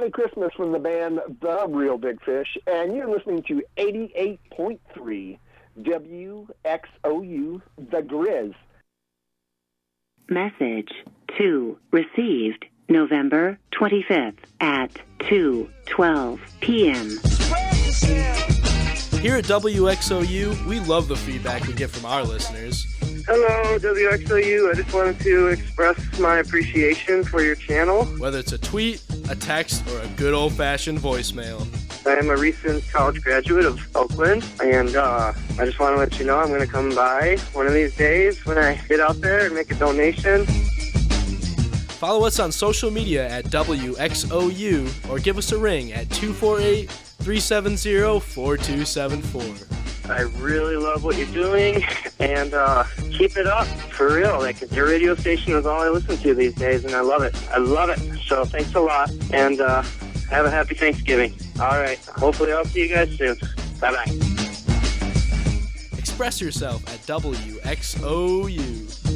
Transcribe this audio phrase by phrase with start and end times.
[0.00, 5.38] this Christmas from the band The Reel Big Fish, and you're listening to 88.3
[5.82, 8.54] WXOU The Grizz.
[10.28, 10.90] Message
[11.38, 14.90] 2 received November 25th at
[15.20, 17.08] 2:12 p.m.
[19.20, 22.99] Here at WXOU, we love the feedback we get from our listeners.
[23.26, 24.70] Hello, WXOU.
[24.70, 28.04] I just wanted to express my appreciation for your channel.
[28.04, 31.66] Whether it's a tweet, a text, or a good old fashioned voicemail.
[32.06, 36.18] I am a recent college graduate of Oakland, and uh, I just want to let
[36.18, 39.20] you know I'm going to come by one of these days when I get out
[39.20, 40.46] there and make a donation.
[42.00, 48.20] Follow us on social media at WXOU or give us a ring at 248 370
[48.20, 50.10] 4274.
[50.10, 51.84] I really love what you're doing,
[52.18, 54.38] and uh, keep it up for real.
[54.38, 57.36] Like your radio station is all I listen to these days, and I love it.
[57.50, 57.98] I love it.
[58.26, 59.82] So thanks a lot, and uh,
[60.30, 61.34] have a happy Thanksgiving.
[61.60, 62.02] All right.
[62.16, 63.36] Hopefully, I'll see you guys soon.
[63.78, 64.06] Bye bye.
[65.98, 69.09] Express yourself at WXOU.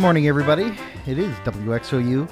[0.00, 0.74] Good morning, everybody.
[1.06, 2.26] It is WXOU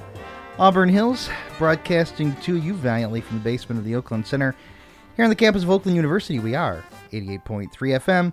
[0.59, 4.55] Auburn Hills, broadcasting to you valiantly from the basement of the Oakland Center.
[5.17, 8.33] Here on the campus of Oakland University, we are 88.3 FM.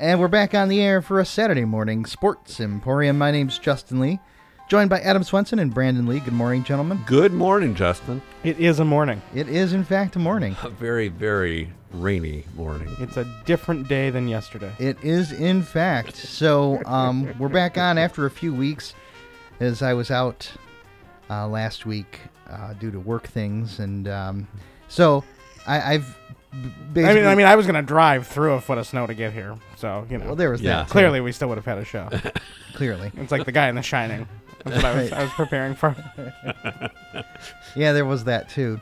[0.00, 3.16] And we're back on the air for a Saturday morning sports emporium.
[3.16, 4.18] My name's Justin Lee,
[4.70, 6.20] joined by Adam Swenson and Brandon Lee.
[6.20, 7.00] Good morning, gentlemen.
[7.04, 8.22] Good morning, Justin.
[8.44, 9.20] It is a morning.
[9.34, 10.54] It is, in fact, a morning.
[10.62, 12.88] A very, very rainy morning.
[13.00, 14.72] It's a different day than yesterday.
[14.78, 16.14] It is, in fact.
[16.14, 18.94] So um, we're back on after a few weeks,
[19.58, 20.48] as I was out
[21.28, 24.46] uh, last week uh, due to work things, and um,
[24.86, 25.24] so
[25.66, 26.16] I, I've
[26.52, 27.14] b- I basically.
[27.22, 29.56] mean, I mean, I was gonna drive through a foot of snow to get here,
[29.76, 30.26] so you know.
[30.26, 30.82] well, there was Yeah.
[30.82, 30.88] that.
[30.90, 32.08] clearly, we still would have had a show.
[32.74, 34.28] clearly, it's like the guy in The Shining.
[34.64, 35.96] That's what I was, I was preparing for.
[37.76, 38.80] yeah, there was that too.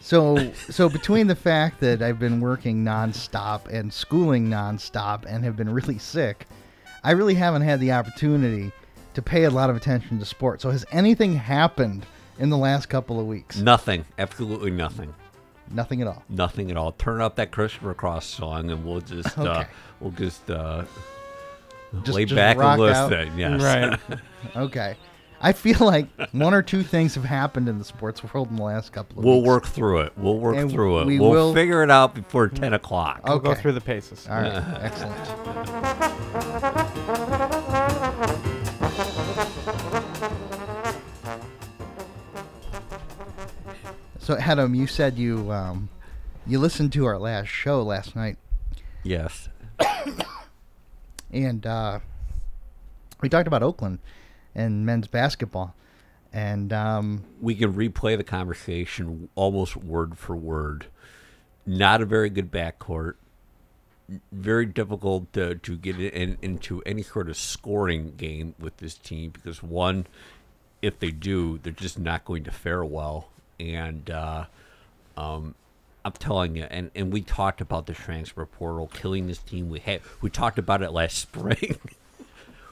[0.00, 5.56] So, so between the fact that I've been working nonstop and schooling nonstop and have
[5.56, 6.46] been really sick,
[7.04, 8.72] I really haven't had the opportunity
[9.14, 10.62] to pay a lot of attention to sports.
[10.62, 12.06] So, has anything happened
[12.38, 13.58] in the last couple of weeks?
[13.58, 14.04] Nothing.
[14.18, 15.14] Absolutely nothing.
[15.70, 16.22] Nothing at all.
[16.28, 16.92] Nothing at all.
[16.92, 19.64] Turn up that Christopher Cross song, and we'll just uh,
[20.00, 20.84] we'll just uh,
[22.02, 23.10] Just- lay just back rock and out.
[23.10, 23.38] listen.
[23.38, 23.62] Yes.
[23.62, 24.20] Right.
[24.56, 24.96] Okay.
[25.40, 28.62] I feel like one or two things have happened in the sports world in the
[28.62, 29.46] last couple of We'll weeks.
[29.46, 30.12] work through it.
[30.16, 31.06] We'll work And through it.
[31.06, 33.20] we we'll will- figure it out before ten o'clock.
[33.24, 34.26] I'll go through the paces.
[34.28, 34.52] All right.
[34.80, 36.28] Excellent.
[44.18, 45.88] So, Adam, you said you um,
[46.46, 48.36] you listened to our last show last night,
[49.02, 49.48] Yes.
[51.32, 52.00] and uh,
[53.20, 53.98] we talked about Oakland
[54.54, 55.74] and men's basketball,
[56.32, 60.86] and um, we can replay the conversation almost word for word.
[61.66, 63.14] Not a very good backcourt.
[64.32, 69.30] Very difficult to, to get in, into any sort of scoring game with this team
[69.30, 70.06] because one,
[70.80, 73.28] if they do, they're just not going to fare well.
[73.60, 74.46] And uh,
[75.18, 75.54] um,
[76.04, 79.68] I'm telling you, and, and we talked about the transfer portal killing this team.
[79.68, 81.78] We had we talked about it last spring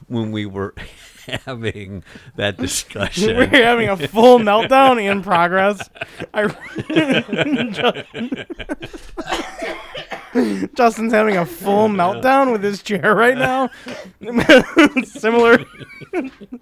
[0.07, 0.73] when we were
[1.45, 2.03] having
[2.35, 3.37] that discussion.
[3.37, 5.89] We're having a full meltdown in progress.
[6.33, 6.47] I,
[10.75, 13.69] Justin's having a full meltdown with his chair right now.
[15.03, 15.65] similar,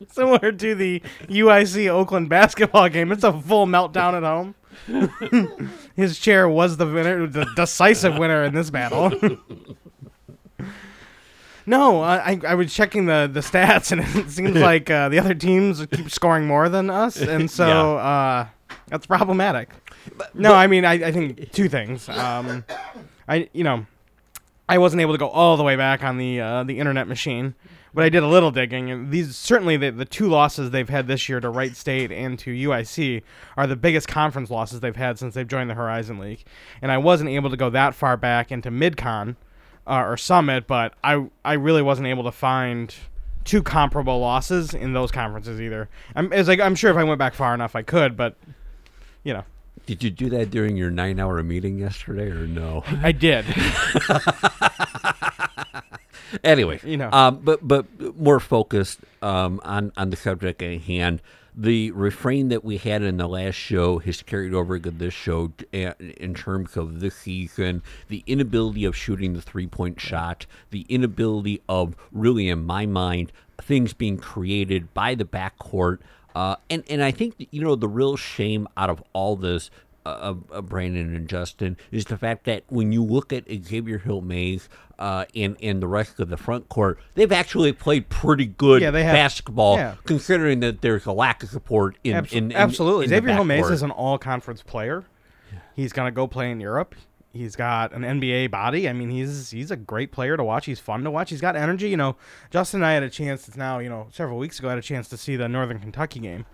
[0.09, 3.11] similar to the UIC Oakland basketball game.
[3.11, 4.55] It's a full meltdown at home.
[5.95, 9.11] his chair was the winner, the decisive winner in this battle.
[11.67, 15.33] No, I, I- was checking the, the stats, and it seems like uh, the other
[15.33, 18.45] teams keep scoring more than us, and so uh,
[18.87, 19.69] That's problematic.
[20.35, 22.07] no, I mean, I, I think two things.
[22.07, 22.63] Um,
[23.27, 23.87] I you know,
[24.69, 27.55] I wasn't able to go all the way back on the uh, the internet machine,
[27.95, 28.91] but I did a little digging.
[28.91, 32.37] And these certainly the, the two losses they've had this year to Wright State and
[32.39, 33.23] to UIC
[33.55, 36.43] are the biggest conference losses they've had since they've joined the Horizon League.
[36.81, 39.37] And I wasn't able to go that far back into MidCon
[39.87, 42.93] uh, or Summit, but I I really wasn't able to find
[43.45, 45.87] two comparable losses in those conferences either.
[46.15, 48.35] I'm it's like I'm sure if I went back far enough I could, but
[49.23, 49.45] you know.
[49.85, 52.83] Did you do that during your nine-hour meeting yesterday, or no?
[53.03, 53.45] I did.
[56.43, 57.09] anyway, You know.
[57.11, 57.85] um, but but
[58.17, 61.21] more focused um, on on the subject at hand.
[61.57, 65.53] The refrain that we had in the last show has carried over to this show
[65.73, 67.81] uh, in terms of this season.
[68.09, 73.31] The inability of shooting the three point shot, the inability of really, in my mind,
[73.61, 75.99] things being created by the backcourt.
[76.35, 79.71] Uh, and, and I think, you know, the real shame out of all this
[80.05, 84.21] uh, of Brandon and Justin is the fact that when you look at Xavier Hill
[84.21, 84.69] Mays
[84.99, 88.91] uh, and and the rest of the front court, they've actually played pretty good Yeah,
[88.91, 89.95] have- basketball, yeah.
[90.05, 93.05] considering that there's a lack of support in, Abs- in, in absolutely.
[93.05, 95.03] in Xavier Hill Mays is an all conference player.
[95.75, 96.95] He's gonna go play in Europe.
[97.33, 98.87] He's got an NBA body.
[98.87, 100.65] I mean, he's he's a great player to watch.
[100.67, 101.29] He's fun to watch.
[101.31, 101.89] He's got energy.
[101.89, 102.15] You know,
[102.49, 103.49] Justin and I had a chance.
[103.49, 104.69] It's now you know several weeks ago.
[104.69, 106.45] I had a chance to see the Northern Kentucky game,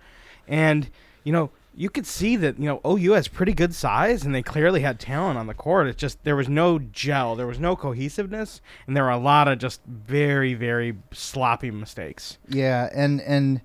[0.48, 0.90] and
[1.22, 4.42] you know you could see that you know OU has pretty good size, and they
[4.42, 5.86] clearly had talent on the court.
[5.86, 9.48] It's just there was no gel, there was no cohesiveness, and there were a lot
[9.48, 12.38] of just very very sloppy mistakes.
[12.48, 13.60] Yeah, and and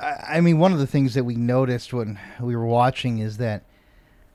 [0.00, 3.38] I I mean, one of the things that we noticed when we were watching is
[3.38, 3.62] that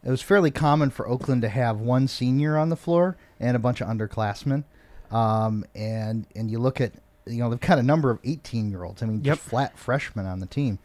[0.03, 3.59] it was fairly common for Oakland to have one senior on the floor and a
[3.59, 4.63] bunch of underclassmen.
[5.11, 6.93] Um, and and you look at
[7.25, 9.01] you know they've got a number of eighteen year olds.
[9.01, 9.37] I mean, Yep.
[9.37, 10.79] just flat freshmen on the team,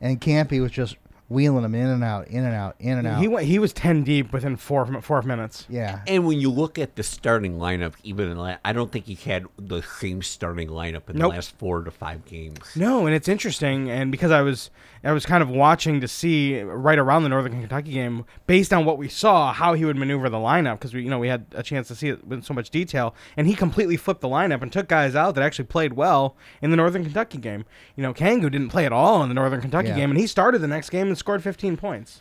[0.00, 0.96] and Kampe was just
[1.28, 3.20] wheeling them in and out, in and out, in and out.
[3.20, 3.46] He went.
[3.46, 5.66] He was ten deep within four four minutes.
[5.68, 9.06] yeah, And when you look at the starting lineup, even in la- I don't think
[9.06, 11.30] he had the same starting lineup in Nope.
[11.32, 12.58] the last four to five games.
[12.76, 14.70] No, and it's interesting, and because I was
[15.02, 18.84] I was kind of watching to see right around the Northern Kentucky game, based on
[18.84, 21.46] what we saw, how he would maneuver the lineup, because we you know we had
[21.52, 24.60] a chance to see it with so much detail, and he completely flipped the lineup
[24.62, 27.64] and took guys out that actually played well in the Northern Kentucky game.
[27.96, 29.96] You know, Kangu didn't play at all in the Northern Kentucky Yeah.
[29.96, 32.20] game, and he started the next game and scored 15 points.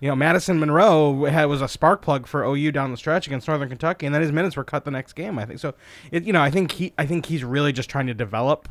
[0.00, 3.46] You know, Madison Monroe had, was a spark plug for OU down the stretch against
[3.46, 5.38] Northern Kentucky, and then his minutes were cut the next game.
[5.38, 5.74] I think so.
[6.10, 8.70] It, you know, I think he, I think he's really just trying to develop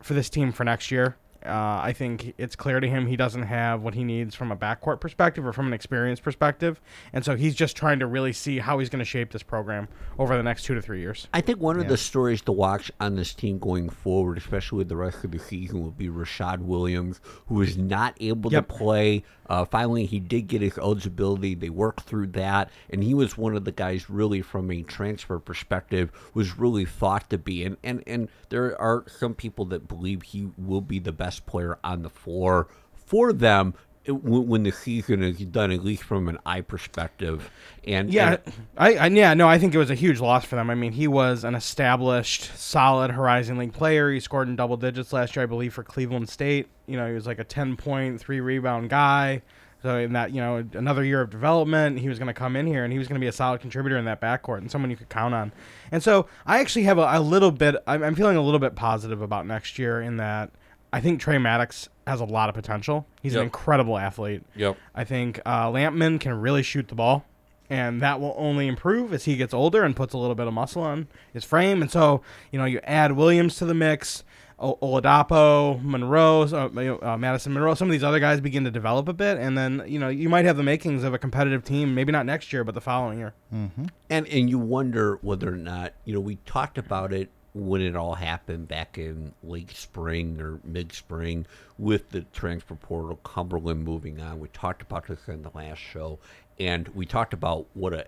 [0.00, 1.16] for this team for next year.
[1.46, 4.56] Uh, I think it's clear to him he doesn't have what he needs from a
[4.56, 6.80] backcourt perspective or from an experience perspective,
[7.12, 9.88] and so he's just trying to really see how he's going to shape this program
[10.18, 11.28] over the next two to three years.
[11.32, 14.88] I think one of the stories to watch on this team going forward, especially with
[14.88, 18.68] the rest of the season, will be Rashad Williams, who is not able Yep.
[18.68, 19.22] to play.
[19.48, 21.54] Uh, finally, he did get his eligibility.
[21.54, 25.38] They worked through that, and he was one of the guys, really, from a transfer
[25.38, 27.64] perspective, was really thought to be.
[27.64, 31.78] And and and there are some people that believe he will be the best player
[31.84, 33.74] on the floor for them.
[34.06, 37.50] When when the season is done, at least from an eye perspective,
[37.84, 40.56] and Yeah, and- I, I yeah no, I think it was a huge loss for
[40.56, 40.70] them.
[40.70, 44.10] I mean, he was an established, solid Horizon League player.
[44.10, 46.68] He scored in double digits last year, I believe, for Cleveland State.
[46.86, 49.42] You know, he was like a ten point, three rebound guy.
[49.82, 52.66] So in that, you know, another year of development, he was going to come in
[52.66, 54.90] here and he was going to be a solid contributor in that backcourt and someone
[54.90, 55.52] you could count on.
[55.92, 57.76] And so I actually have a, a little bit.
[57.86, 60.50] I'm, I'm feeling a little bit positive about next year in that
[60.92, 63.06] I think Trey Maddox has a lot of potential.
[63.22, 64.42] He's an incredible athlete.
[64.56, 64.76] Yep.
[64.94, 67.24] I think uh, Lampman can really shoot the ball,
[67.68, 70.54] and that will only improve as he gets older and puts a little bit of
[70.54, 71.82] muscle on his frame.
[71.82, 74.24] And so, you know, you add Williams to the mix,
[74.58, 77.74] o- Oladapo, Monroe, uh, uh, Madison Monroe.
[77.74, 80.28] Some of these other guys begin to develop a bit, and then you know you
[80.30, 81.94] might have the makings of a competitive team.
[81.94, 83.34] Maybe not next year, but the following year.
[83.52, 87.96] And and you wonder whether or not you know we talked about it when it
[87.96, 91.44] all happened back in late spring or mid spring
[91.76, 94.38] with the transfer portal, Cumberland moving on.
[94.38, 96.20] We talked about this in the last show,
[96.60, 98.06] and we talked about what a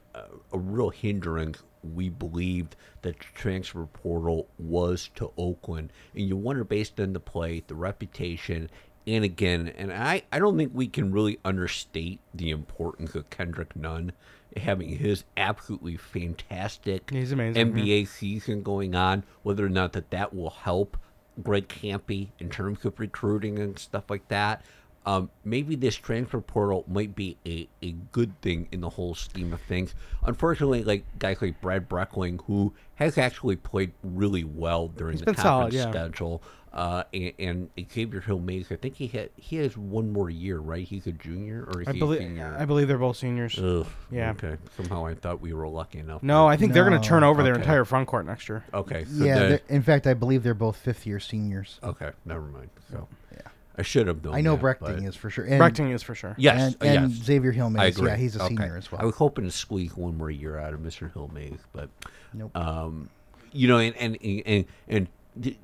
[0.52, 1.62] a, real hindrance
[1.94, 5.92] we believed that the transfer portal was to Oakland.
[6.14, 8.70] And you wonder, based on the play, the reputation,
[9.06, 13.74] and again, and I, I don't think we can really understate the importance of Kendrick
[13.74, 14.12] Nunn
[14.56, 20.34] having his absolutely fantastic He's amazing, NBA season going on, whether or not that that
[20.34, 20.96] will help
[21.42, 24.64] Greg Kampe in terms of recruiting and stuff like that.
[25.06, 29.52] Um, maybe this transfer portal might be a, a good thing in the whole scheme
[29.54, 29.94] of things.
[30.24, 35.34] Unfortunately, like guys like Brad Brechting, who has actually played really well during He's the
[35.34, 35.90] conference solid, yeah.
[35.90, 36.42] schedule,
[36.72, 40.58] Uh, and, and Xavier Hill Mays, I think he had he has one more year,
[40.58, 40.86] right?
[40.86, 42.56] He's a junior or is I he a believe senior?
[42.56, 43.58] I believe they're both seniors.
[43.58, 44.30] Ugh, Yeah.
[44.32, 44.56] Okay.
[44.76, 46.22] Somehow I thought we were lucky enough.
[46.22, 48.64] No, I think they're going to turn over their entire front court next year.
[48.72, 49.04] Okay.
[49.04, 51.80] So yeah, then- they're- in fact, I believe they're both fifth year seniors.
[51.82, 52.12] okay.
[52.24, 52.70] Never mind.
[52.92, 53.40] So Yeah.
[53.76, 54.34] I should have known.
[54.34, 55.46] I know that, Brechting is for sure.
[55.46, 56.36] And, Brechting is for sure.
[56.38, 56.74] Yes.
[56.80, 57.24] and, and yes.
[57.24, 58.54] Xavier Hill Mays, yeah, he's a Okay.
[58.54, 59.00] senior as well.
[59.00, 61.12] I was hoping to squeak one more year out of Mr.
[61.12, 61.88] Hill Mays, but
[62.32, 62.56] Nope.
[62.56, 63.10] um,
[63.50, 65.08] you know, and and and, and
[65.40, 65.58] d-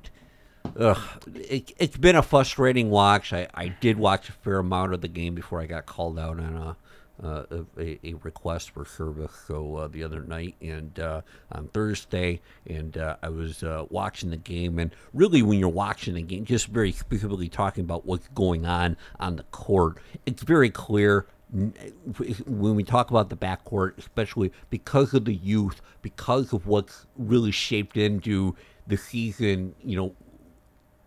[0.79, 0.99] ugh,
[1.35, 3.33] it, it's been a frustrating watch.
[3.33, 6.39] I, I did watch a fair amount of the game before I got called out
[6.39, 6.77] on a.
[7.19, 11.21] Uh, a, a request for service so uh, the other night and uh,
[11.51, 16.13] on Thursday and uh, I was uh, watching the game and really when you're watching
[16.13, 19.97] the game just very specifically talking about what's going on on the court
[20.27, 26.51] it's very clear when we talk about the backcourt, especially because of the youth, because
[26.51, 28.55] of what's really shaped into
[28.85, 30.15] the season, you know,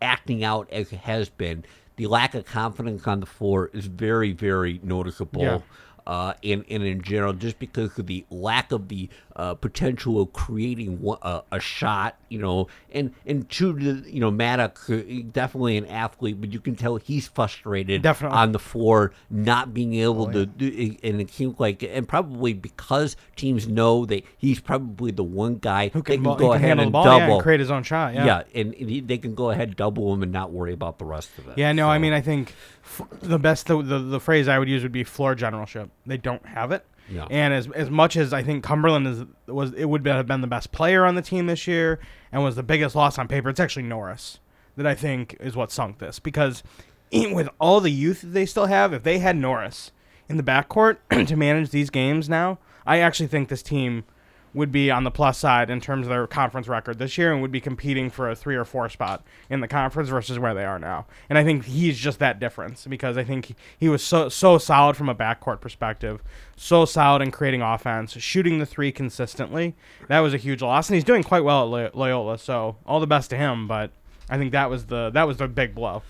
[0.01, 1.65] acting out as it has been,
[1.97, 5.43] the lack of confidence on the floor is very, very noticeable.
[5.43, 5.61] Yeah.
[6.07, 9.09] Uh, and, and in general, just because of the lack of the
[9.41, 14.21] uh, potential of creating one, uh, a shot, you know, and and to the, you
[14.21, 14.87] know, Maddox,
[15.33, 18.37] definitely an athlete, but you can tell he's frustrated Definitely.
[18.37, 22.53] on the floor, not being able Oh, to do, and it seems like, and probably
[22.53, 26.53] because teams know that he's probably the one guy Who they can, can ball, go
[26.53, 27.35] can ahead and ball yeah, double.
[27.37, 28.13] and create his own shot?
[28.15, 28.25] Yeah.
[28.27, 31.05] yeah, and, and he- they can go ahead double him and not worry about the
[31.07, 31.57] rest of it.
[31.57, 32.55] Yeah, no, I mean, I think
[32.85, 35.89] f- the best, the, the the phrase I would use would be floor generalship.
[36.07, 36.85] They don't have it.
[37.31, 40.47] And as as much as I think Cumberland is was it would have been the
[40.47, 41.99] best player on the team this year
[42.33, 44.39] and was the biggest loss on paper, it's actually Norris
[44.77, 46.19] that I think is what sunk this.
[46.19, 46.63] Because
[47.13, 49.93] with all the youth they still have, if they had Norris
[50.29, 54.05] in the backcourt to manage these games now, I actually think this team
[54.53, 57.41] would be on the plus side in terms of their conference record this year and
[57.41, 60.65] would be competing for a three or four spot in the conference versus where they
[60.65, 61.07] are now.
[61.29, 64.59] And I think he's just that difference because I think he, he was so so
[64.59, 66.23] solid from a backcourt perspective,
[66.57, 69.77] so solid in creating offense, shooting the three consistently.
[70.09, 72.39] That was a huge loss, and he's doing quite well at Loyola.
[72.39, 73.69] So all the best to him.
[73.69, 73.93] But
[74.29, 76.03] I think that was the that was the big blow.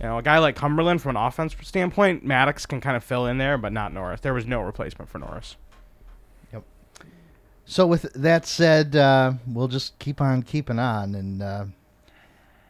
[0.00, 3.26] You know, a guy like Cumberland from an offense standpoint, Maddox can kind of fill
[3.26, 4.20] in there, but not Norris.
[4.20, 5.56] There was no replacement for Norris.
[7.70, 11.64] So with that said, uh, we'll just keep on keeping on and uh,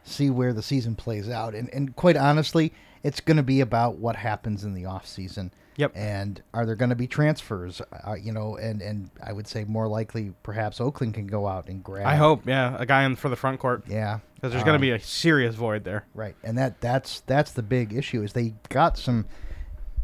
[0.03, 1.55] see where the season plays out.
[1.55, 5.51] And, and quite honestly, it's going to be about what happens in the off season.
[5.77, 5.93] Yep.
[5.95, 7.81] And are there going to be transfers?
[8.05, 11.69] Uh, you know, and, and I would say more likely, perhaps Oakland can go out
[11.69, 12.05] and grab.
[12.05, 14.19] I hope, yeah, a guy in for the front court Yeah.
[14.35, 16.05] because there's going Um, to be a serious void there.
[16.13, 19.25] Right, and that that's that's the big issue is they got some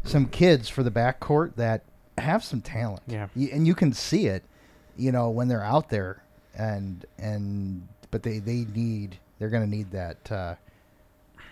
[0.04, 1.82] some kids for the backcourt that
[2.16, 3.02] have some talent.
[3.06, 3.26] Yeah.
[3.36, 4.44] Y- and you can see it,
[4.96, 6.22] you know, when they're out there,
[6.54, 10.54] and and but they they need they're going to need that uh,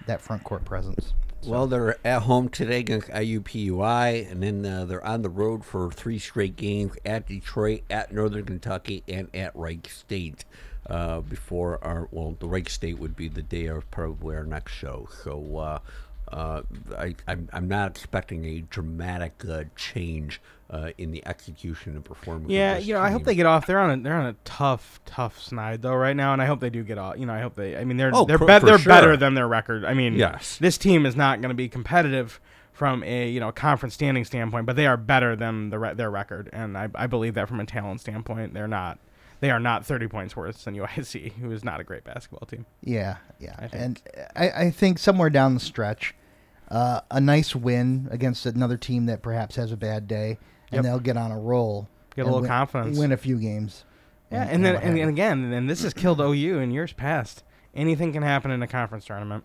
[0.07, 1.13] that front court presence.
[1.47, 5.91] Well, they're at home today against IUPUI, and then uh, they're on the road for
[5.91, 10.47] three straight games at Detroit, at Northern Kentucky, and at Wright State.
[10.87, 14.73] Uh, before our well, the Wright State would be the day of probably our next
[14.73, 15.09] show.
[15.23, 15.81] So
[16.33, 16.62] uh,
[16.97, 20.40] I, I'm, I'm not expecting a dramatic uh, change
[20.71, 22.50] uh, in the execution and performance.
[22.50, 23.66] Yeah, you know, I hope they get off.
[23.66, 26.61] They're on a they're on a tough tough snide though right now, and I hope
[26.61, 27.19] they do get off.
[27.19, 27.76] You know, I hope they.
[27.76, 28.90] I mean, they're Oh, they're for- for they're sure.
[28.93, 29.85] better than their record.
[29.85, 30.57] I mean, Yes.
[30.59, 32.40] this team is not going to be competitive
[32.73, 36.11] from a you know conference standing standpoint, but they are better than the re- their
[36.11, 38.99] record, and I, I believe that from a talent standpoint, they're not.
[39.41, 42.67] They are not 30 points worse than UIC, who is not a great basketball team.
[42.83, 44.03] Yeah, yeah, I and
[44.37, 46.14] I, I think somewhere down the stretch,
[46.71, 50.38] uh, a nice win against another team that perhaps has a bad day,
[50.71, 50.83] and Yep.
[50.85, 51.88] they'll get on a roll.
[52.17, 52.99] Get a little win, confidence.
[52.99, 53.85] Win a few games.
[54.31, 57.43] Yeah, and then and, and again, and this has killed OU in years past.
[57.75, 59.45] Anything can happen in a conference tournament,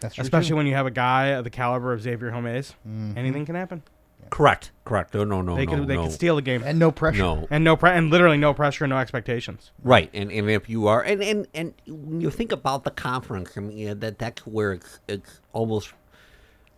[0.00, 0.56] That's true, especially too.
[0.56, 2.74] when you have a guy of the caliber of Xavier Homez.
[2.88, 3.16] Mhm.
[3.16, 3.82] Anything can happen.
[4.28, 5.14] Correct, correct.
[5.14, 6.02] No, no, no, they no, could they no.
[6.04, 7.18] could steal a game and no pressure.
[7.18, 9.70] no, and no pre- and literally no pressure and no expectations.
[9.82, 13.56] Right, and, and if you are, and, and, and when you think about the conference,
[13.56, 15.92] I mean, yeah, that that's where it's, it's almost.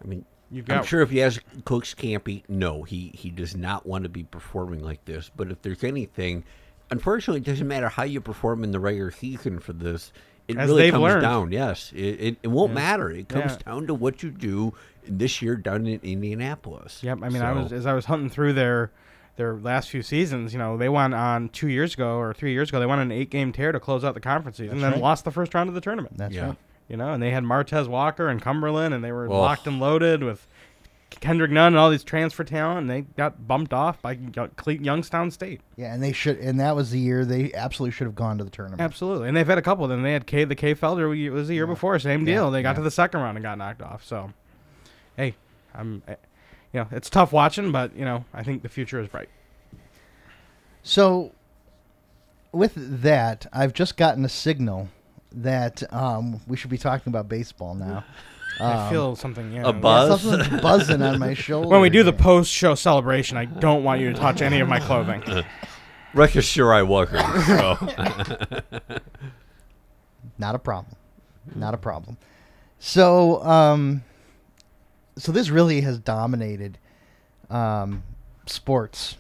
[0.02, 3.87] I mean, You've I'm sure if you ask Coach Kampe, no, he he does not
[3.87, 5.30] want to be performing like this.
[5.34, 6.44] But if there's anything,
[6.90, 10.12] unfortunately, it doesn't matter how you perform in the regular season for this.
[10.49, 11.22] It As really comes learned.
[11.22, 11.52] down.
[11.52, 12.75] Yes, it, it, it won't Yeah.
[12.75, 13.11] matter.
[13.11, 13.58] It comes Yeah.
[13.72, 14.75] down to what you do
[15.06, 17.02] this year down in Indianapolis.
[17.02, 17.18] Yep.
[17.23, 18.90] I mean, I was as I was hunting through their
[19.37, 20.52] their last few seasons.
[20.52, 22.80] You know, they went on two years ago or three years ago.
[22.80, 24.94] They went on an eight game tear to close out the conference season, and That's
[24.94, 25.09] then right.
[25.09, 26.16] lost the first round of the tournament.
[26.18, 26.47] That's Yeah.
[26.49, 26.56] right.
[26.88, 29.80] You know, and they had Martez Walker and Cumberland, and they were Well- locked and
[29.80, 30.47] loaded with
[31.21, 34.18] Kendrick Nunn and all these transfer talent, and they got bumped off by
[34.66, 35.61] Youngstown State.
[35.76, 38.44] Yeah, and they should, and that was the year they absolutely should have gone to
[38.44, 38.80] the tournament.
[38.80, 40.02] Absolutely, and they've had a couple of them.
[40.02, 42.47] They had K the Kay Felder it was the year before, same deal.
[42.47, 42.75] Yeah, they got yeah.
[42.76, 44.04] to the second round and got knocked off.
[44.04, 44.32] So,
[45.16, 45.35] hey,
[45.75, 46.16] I'm, eh,
[46.73, 49.28] you know, it's tough watching, but you know, I think the future is bright.
[50.83, 51.33] So,
[52.50, 54.88] with that, I've just gotten a signal
[55.33, 58.04] that um, we should be talking about baseball now.
[58.61, 59.52] I feel something.
[59.52, 60.21] Yeah, a buzz?
[60.21, 61.69] Something's buzzing on my shoulder.
[61.69, 64.78] When we do the post-show celebration, I don't want you to touch any of my
[64.78, 65.23] clothing.
[66.14, 67.47] Rest assured I wasn't.
[67.47, 67.78] So.
[70.38, 70.97] Not a problem.
[71.54, 72.19] Not a problem.
[72.78, 74.04] So, um,
[75.16, 76.78] so this really has dominated
[77.50, 78.02] um,
[78.47, 79.16] sports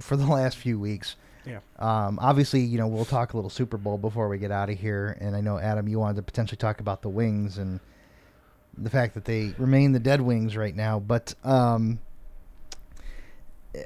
[0.00, 1.16] for the last few weeks.
[1.44, 1.60] Yeah.
[1.78, 4.78] Um, obviously, you know, we'll talk a little Super Bowl before we get out of
[4.78, 5.16] here.
[5.20, 7.78] And I know, Adam, you wanted to potentially talk about the Wings and
[8.76, 10.98] the fact that they remain the Dead Wings right now.
[10.98, 12.00] But um,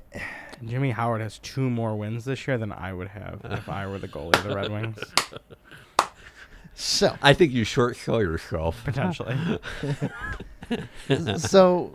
[0.64, 3.98] Jimmy Howard has two more wins this year than I would have if I were
[3.98, 4.98] the goalie of the Red Wings,
[6.74, 8.82] so, I think you short sell yourself.
[8.84, 9.36] potentially.
[11.38, 11.92] so,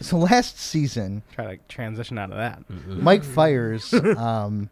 [0.00, 2.62] so last season, Try to transition out of that.
[2.86, 4.70] Mike Fiers, um,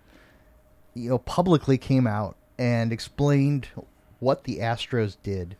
[0.95, 3.69] you know, publicly came out and explained
[4.21, 5.57] what the Astros did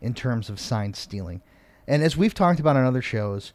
[0.00, 1.40] in terms of sign stealing.
[1.86, 3.52] And as we've talked about on other shows,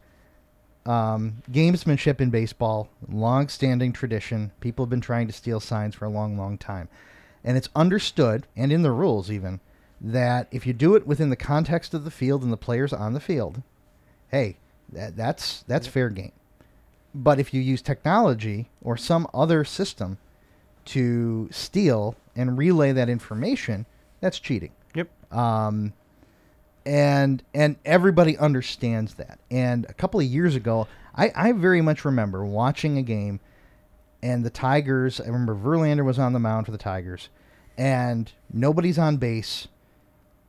[0.88, 4.52] um, gamesmanship in baseball, long-standing tradition.
[4.62, 6.88] People have been trying to steal signs for a long, long time,
[7.44, 9.60] and it's understood, and in the rules even,
[10.00, 13.14] that if you do it within the context of the field and the players on
[13.14, 13.62] the field,
[14.30, 14.58] hey,
[14.92, 16.32] that, that's that's fair game.
[17.16, 20.18] But if you use technology or some other system
[20.86, 23.86] to steal and relay that information,
[24.22, 24.72] that's cheating.
[24.94, 25.10] Yep.
[25.34, 25.94] Um,
[26.86, 29.40] and and everybody understands that.
[29.52, 33.40] And a couple of years ago, I, I very much remember watching a game,
[34.22, 35.20] and the Tigers.
[35.20, 37.30] I remember Verlander was on the mound for the Tigers,
[37.78, 39.68] and nobody's on base,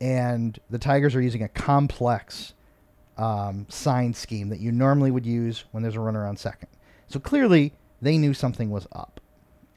[0.01, 2.55] and the Tigers are using a complex
[3.17, 6.69] um, sign scheme that you normally would use when there's a runner on second.
[7.09, 9.21] So clearly, they knew something was up.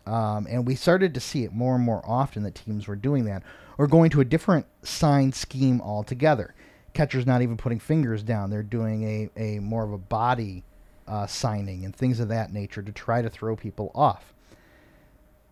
[0.06, 3.26] Um, and we started to see it more and more often that teams were doing
[3.26, 3.44] that
[3.78, 6.54] or going to a different sign scheme altogether.
[6.94, 10.64] Catcher's not even putting fingers down, they're doing a, a more of a body
[11.08, 14.34] uh, signing and things of that nature to try to throw people off.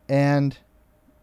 [0.08, 0.58] And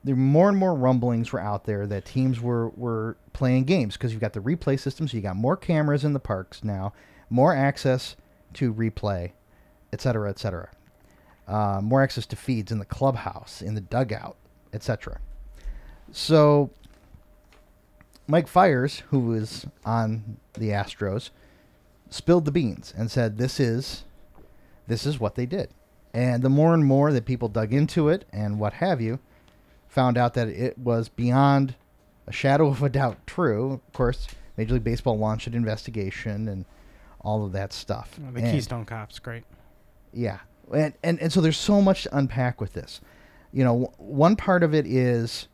[0.07, 4.13] there more and more rumblings were out there that teams were, were playing games because
[4.13, 6.93] you've got the replay system, so you got more cameras in the parks now,
[7.29, 8.15] more access
[8.55, 9.33] to replay,
[9.93, 10.71] et cetera, et cetera.
[11.49, 14.37] Uh, more access to feeds in the clubhouse, in the dugout,
[14.73, 15.19] et cetera.
[16.13, 16.71] So,
[18.29, 21.31] Mike Fiers, who was on the Astros,
[22.11, 24.05] spilled the beans and said, "This is,
[24.87, 25.71] this is what they did."
[26.15, 29.19] And the more and more that people dug into it and what have you,
[29.97, 31.75] found out that it was beyond
[32.27, 33.73] a shadow of a doubt true.
[33.89, 34.29] Of course,
[34.59, 36.67] Major League Baseball launched an investigation and
[37.23, 38.15] all of that stuff.
[38.33, 39.45] The And- Keystone Cops, great.
[40.13, 40.41] yeah,
[40.73, 43.01] and, and and so there's so much to unpack with this.
[43.53, 45.49] You know, w- one part of it is,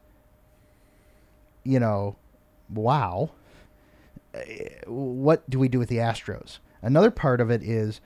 [1.65, 2.17] you know,
[2.69, 3.31] wow.
[4.87, 6.59] What do we do with the Astros?
[6.81, 8.01] Another part of it is,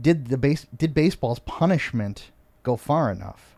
[0.00, 2.30] did the base did baseball's punishment
[2.62, 3.56] go far enough,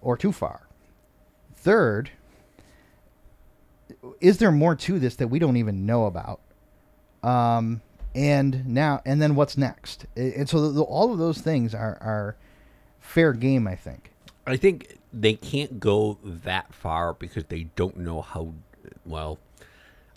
[0.00, 0.66] or too far?
[1.60, 2.10] Third,
[4.20, 6.40] is there more to this that we don't even know about?
[7.22, 7.82] Um,
[8.14, 10.06] and now and then what's next?
[10.16, 12.36] And so the, all of those things are are
[12.98, 14.10] fair game, I think.
[14.46, 18.54] I think they can't go that far because they don't know how
[19.04, 19.38] well.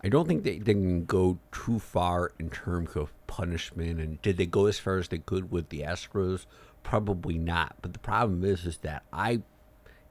[0.04, 4.00] I don't think they, they can go too far in terms of punishment.
[4.00, 6.46] And did they go as far as they could with the Astros?
[6.84, 7.76] Probably not.
[7.82, 9.42] But the problem is, is that I,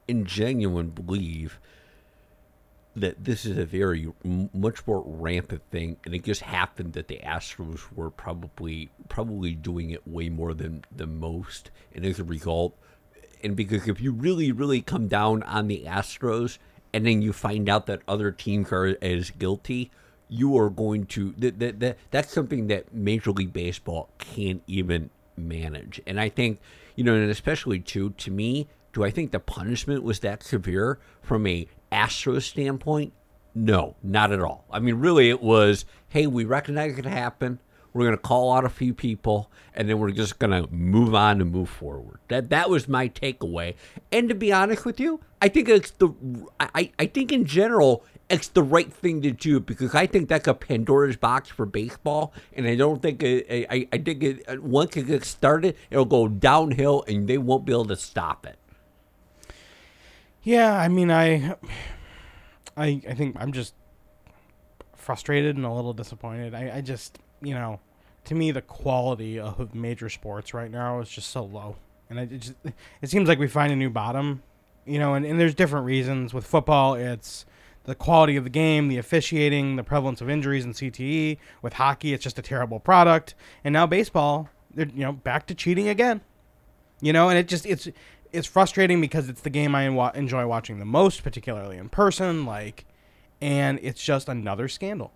[0.07, 1.59] in genuine believe
[2.95, 7.19] that this is a very much more rampant thing, and it just happened that the
[7.23, 12.77] Astros were probably probably doing it way more than the most, and as a result,
[13.43, 16.59] and because if you really really come down on the Astros,
[16.93, 19.89] and then you find out that other teams are as guilty,
[20.29, 25.09] you are going to that that, that that's something that Major League Baseball can't even
[25.35, 26.59] manage, and I think
[26.95, 30.99] you know, and especially too to me, do I think the punishment was that severe
[31.21, 33.13] from a Astros standpoint?
[33.55, 34.65] No, not at all.
[34.71, 37.59] I mean, really, it was, hey, we recognize it happened.
[37.91, 41.13] We're going to call out a few people, and then we're just going to move
[41.13, 42.19] on and move forward.
[42.27, 43.75] That that was my takeaway.
[44.11, 46.09] And to be honest with you, I think it's the
[46.59, 50.47] I, I think in general it's the right thing to do because I think that's
[50.47, 54.43] a Pandora's box for baseball, and I don't think uh, it, I, I think it,
[54.47, 58.47] uh, once it gets started, it'll go downhill, and they won't be able to stop
[58.47, 58.57] it.
[60.43, 61.55] Yeah, I mean, I,
[62.75, 63.73] I, I think I'm just
[64.95, 66.53] frustrated and a little disappointed.
[66.53, 67.79] I, I just, you know,
[68.25, 71.77] to me, the quality of major sports right now is just so low,
[72.09, 72.55] and it just,
[73.01, 74.43] it seems like we find a new bottom,
[74.85, 76.33] you know, and, and there's different reasons.
[76.33, 77.45] With football, it's
[77.85, 81.37] the quality of the game, the officiating, the prevalence of injuries and CTE.
[81.61, 85.55] With hockey, it's just a terrible product, and now baseball, they're you know back to
[85.55, 86.19] cheating again
[87.03, 87.87] you know and it just it's
[88.33, 92.85] it's frustrating because it's the game i enjoy watching the most particularly in person like
[93.43, 95.11] and it's just another scandal.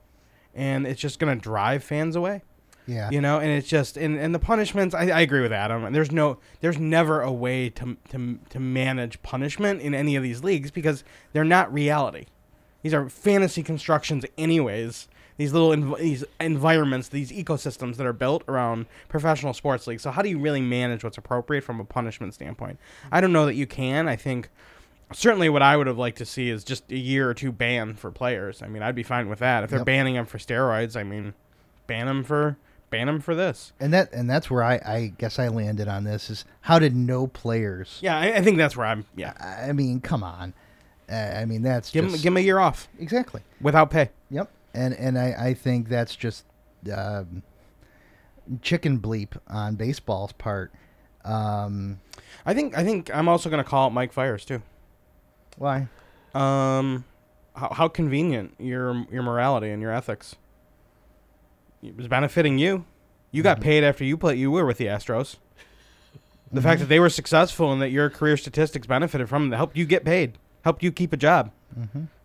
[0.54, 2.44] And it's just going to drive fans away.
[2.90, 3.10] Yeah.
[3.10, 5.84] you know and it's just and, and the punishments I, I agree with adam.
[5.84, 10.24] And there's no there's never a way to, to to manage punishment in any of
[10.24, 11.04] these leagues because
[11.34, 12.28] they're not reality.
[12.84, 18.44] These are fantasy constructions anyways these little env- these environments these ecosystems that are built
[18.48, 22.34] around professional sports leagues so how do you really manage what's appropriate from a punishment
[22.34, 22.78] standpoint
[23.12, 24.50] i don't know that you can i think
[25.14, 27.94] certainly what i would have liked to see is just a year or two ban
[27.94, 29.86] for players i mean i'd be fine with that if they're Yep.
[29.86, 31.34] banning them for steroids i mean
[31.88, 32.58] ban them for
[32.90, 36.04] ban them for this And that and that's where I, I guess I landed on
[36.06, 38.00] this is how did no players?
[38.02, 39.34] yeah i, I think that's where i'm yeah
[39.68, 40.54] I mean, come on.
[41.10, 43.42] Uh, I mean, that's give him just, give 'em a year off exactly.
[43.62, 44.50] without pay Yep.
[44.74, 46.46] And and I, I think that's just
[46.94, 47.44] um,
[48.62, 50.72] chicken bleep on baseball's part.
[51.26, 52.00] Um,
[52.46, 54.62] i think i think i'm also going to call out mike fiers too.
[55.58, 55.88] Why?
[56.34, 57.04] um
[57.56, 60.36] how, how convenient your your morality and your ethics.
[61.84, 62.86] It was benefiting you.
[63.32, 65.38] You got paid after you played you were with the astros.
[66.52, 69.76] The fact that they were successful and that your career statistics benefited from it helped
[69.76, 71.52] you get paid helped you keep a job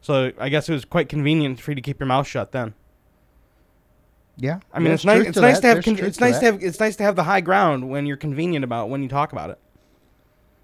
[0.01, 2.75] so i guess it was quite convenient for you to keep your mouth shut then
[4.39, 4.61] Yeah.
[4.73, 5.27] I mean, it's nice.
[5.27, 5.63] It's to nice that.
[5.63, 5.85] to have.
[5.85, 6.63] Con- it's nice to have.
[6.63, 9.51] It's nice to have the high ground when you're convenient about when you talk about
[9.51, 9.59] it.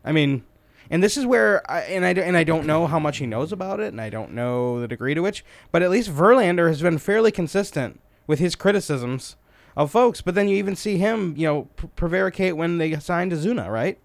[0.05, 0.43] I mean,
[0.91, 3.53] and this is where, I, and I and I don't know how much he knows
[3.53, 6.81] about it, and I don't know the degree to which, but at least Verlander has
[6.81, 9.37] been fairly consistent with his criticisms
[9.77, 10.23] of folks.
[10.23, 13.99] But then you even see him, you know, pr- prevaricate when they signed Osuna, right?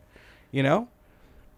[0.52, 0.90] You know,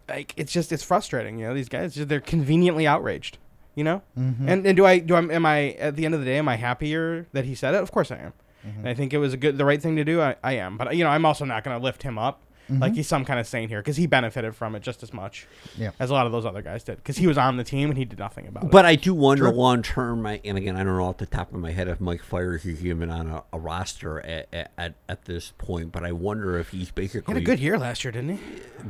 [0.10, 1.40] like it's just it's frustrating.
[1.40, 3.38] You know, these guys they're conveniently outraged.
[3.76, 4.48] You know, Mm-hmm.
[4.48, 6.48] and and do I do I am I at the end of the day am
[6.48, 7.82] I happier that he said it?
[7.82, 8.34] Of course I am.
[8.66, 8.80] Mm-hmm.
[8.80, 10.22] And I think it was a good the right thing to do.
[10.22, 12.40] I, I am, but you know I'm also not going to lift him up
[12.70, 12.82] Mm-hmm.
[12.82, 15.46] like he's some kind of saint here because he benefited from it just as much
[15.78, 15.92] Yeah.
[16.00, 17.98] as a lot of those other guys did because he was on the team and
[17.98, 18.72] he did nothing about it.
[18.72, 19.54] But I do wonder Sure.
[19.54, 22.24] long term, and again, I don't know off the top of my head if Mike
[22.24, 25.92] Fiers is even on a, a roster at, at- at this point.
[25.92, 28.40] But I wonder if he's he basically had a good year last year, didn't he?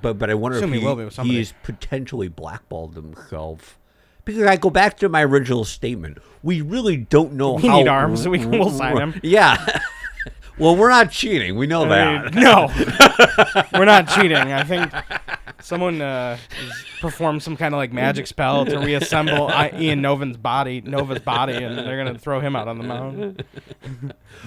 [0.02, 1.38] But but I wonder Assume if he he, will be with somebody.
[1.40, 3.78] he's potentially blackballed himself.
[4.24, 6.18] Because I go back to my original statement.
[6.42, 7.78] We really don't know We how.
[7.78, 9.20] need arms, so we can- we'll sign him.
[9.22, 9.58] Yeah.
[10.58, 11.56] Well, we're not cheating.
[11.56, 12.34] We know I that.
[12.34, 12.68] mean, no,
[13.80, 14.38] we're not cheating.
[14.38, 14.92] I think
[15.62, 20.38] someone uh, has performed some kind of like magic spell to reassemble I- Ivan Nova's
[20.38, 23.44] body, Nova's body, and they're gonna throw him out on the mound.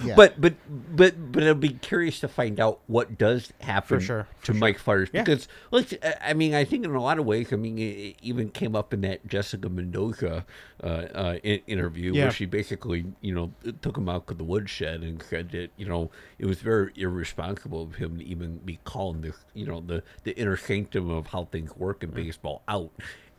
[0.03, 0.15] Yeah.
[0.15, 0.53] But but
[0.95, 4.79] but but I'll be curious to find out what does happen For sure, to Mike
[4.79, 5.23] Fiers Yeah.
[5.23, 8.49] because let's I mean I think in a lot of ways I mean it even
[8.49, 10.45] came up in that Jessica Mendoza
[10.83, 12.23] uh, uh, in- interview Yeah.
[12.25, 15.85] where she basically you know took him out to the woodshed and said that you
[15.87, 20.03] know it was very irresponsible of him to even be calling the you know the
[20.23, 22.91] the inner sanctum of how things work in baseball out.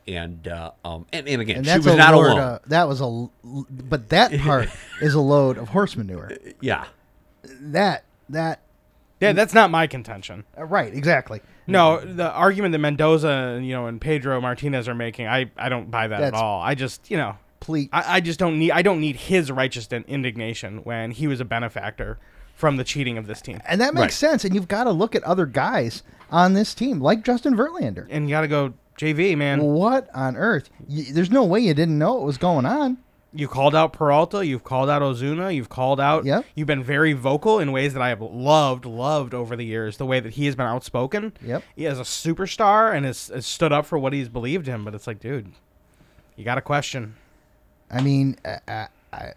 [0.09, 2.27] And uh, um and, and again and she was not load.
[2.33, 2.39] alone.
[2.41, 3.29] Of, that was a,
[3.71, 4.69] but that part
[5.03, 6.33] is a load of horse manure.
[6.61, 6.87] yeah.
[7.61, 8.61] That that
[9.21, 10.45] Yeah, that's not my contention.
[10.59, 11.43] uh, right exactly.
[11.71, 12.17] No, mm-hmm.
[12.17, 16.09] the argument that Mendoza, you know, and Pedro Martinez are making, I, I don't buy
[16.09, 16.61] that at all.
[16.61, 17.37] I just, you know,
[17.93, 21.45] I, I just don't need I don't need his righteous indignation when he was a
[21.45, 22.19] benefactor
[22.55, 23.61] from the cheating of this team.
[23.67, 24.13] and that makes Right.
[24.13, 24.45] sense.
[24.45, 28.07] And you've got to look at other guys on this team, like Justin Verlander.
[28.11, 29.63] And you got to go JV, man.
[29.63, 30.69] What on earth?
[30.89, 32.99] Y there's no way you didn't know what was going on.
[33.33, 36.47] You called out Peralta, you've called out Osuna, you've called out Yep.
[36.57, 40.07] you've been very vocal in ways that I have loved, loved over the years, the
[40.07, 41.33] way that he has been outspoken.
[41.41, 41.63] Yep.
[41.77, 44.95] He is a superstar and has, has stood up for what he's believed in, but
[44.97, 45.53] it's like, dude,
[46.37, 47.15] you got a question.
[47.89, 49.33] I mean, uh, uh, I,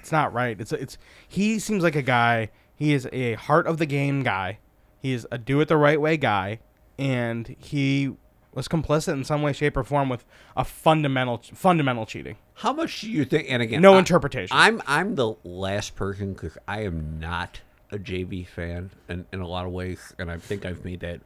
[0.00, 0.58] It's not right.
[0.60, 0.96] It's it's
[1.28, 2.50] he seems like a guy.
[2.74, 4.58] He is a heart of the game guy.
[5.00, 6.60] He is a do it the right way guy,
[6.98, 8.16] and he
[8.56, 10.24] was complicit in some way, shape, or form with
[10.56, 12.36] a fundamental fundamental cheating.
[12.54, 13.46] How much do you think?
[13.48, 14.56] And again, No I- interpretation.
[14.56, 17.60] I'm I'm the last person because I am not
[17.92, 21.20] a JV fan in, in a lot of ways, and I think I've made that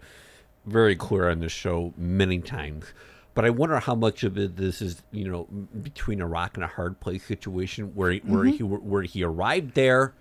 [0.66, 2.84] very clear on this show many times.
[3.32, 5.44] but I wonder how much of it this is, you know,
[5.82, 8.88] between a rock and a hard place situation where he, where he mm-hmm.
[8.90, 10.12] where he arrived there,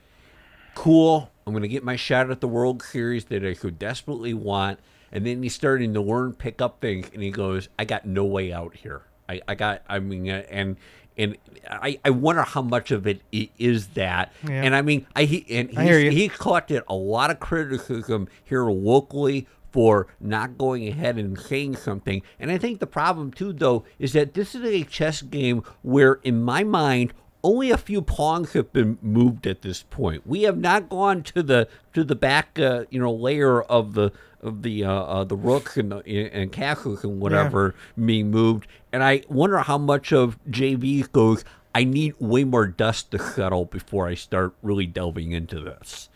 [0.76, 1.32] cool.
[1.46, 4.80] I'm going to get my shot at the World Series that I so desperately want,
[5.12, 8.26] and then he's starting to learn, pick up things, and he goes, "I got no
[8.26, 9.02] way out here.
[9.28, 10.78] I, I got, I mean, uh, and."
[11.18, 11.36] And
[11.70, 14.64] I, I wonder how much of it is that, Yeah.
[14.64, 19.46] and I mean, I he and I he collected a lot of criticism here locally
[19.70, 22.22] for not going ahead and saying something.
[22.40, 26.22] And I think the problem too, though, is that this is a chess game where,
[26.24, 27.12] in my mind,
[27.44, 30.26] only a few pawns have been moved at this point.
[30.26, 34.12] We have not gone to the to the back, uh, you know, layer of the
[34.44, 38.68] the uh, uh, the rooks and, the, and castles and whatever being moved.
[38.92, 41.44] And I wonder how much of JV goes.
[41.76, 46.10] I need way more dust to settle before I start really delving into this.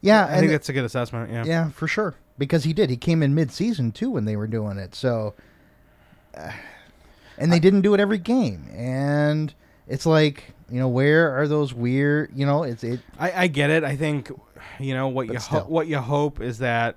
[0.00, 1.32] Yeah, I think that's a good assessment.
[1.32, 1.44] Yeah.
[1.44, 2.14] yeah, for sure.
[2.38, 2.88] Because he did.
[2.88, 4.94] He came in mid-season too when they were doing it.
[4.94, 5.34] So,
[6.36, 6.52] uh,
[7.36, 8.68] and they didn't do it every game.
[8.72, 9.52] And
[9.88, 12.30] it's like, you know, where are those weird?
[12.34, 13.00] You know, it's it.
[13.18, 13.82] I, I get it.
[13.82, 14.30] I think
[14.78, 16.96] you know what you ho- what you hope is that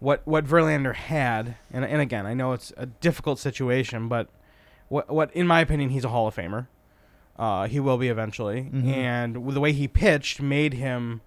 [0.00, 4.28] what what Verlander had, and and again, I know it's a difficult situation, but
[4.88, 6.66] what what in my opinion, he's a Hall of Famer.
[7.38, 8.86] Uh, he will be eventually, Mhm.
[8.92, 11.22] and the way he pitched made him,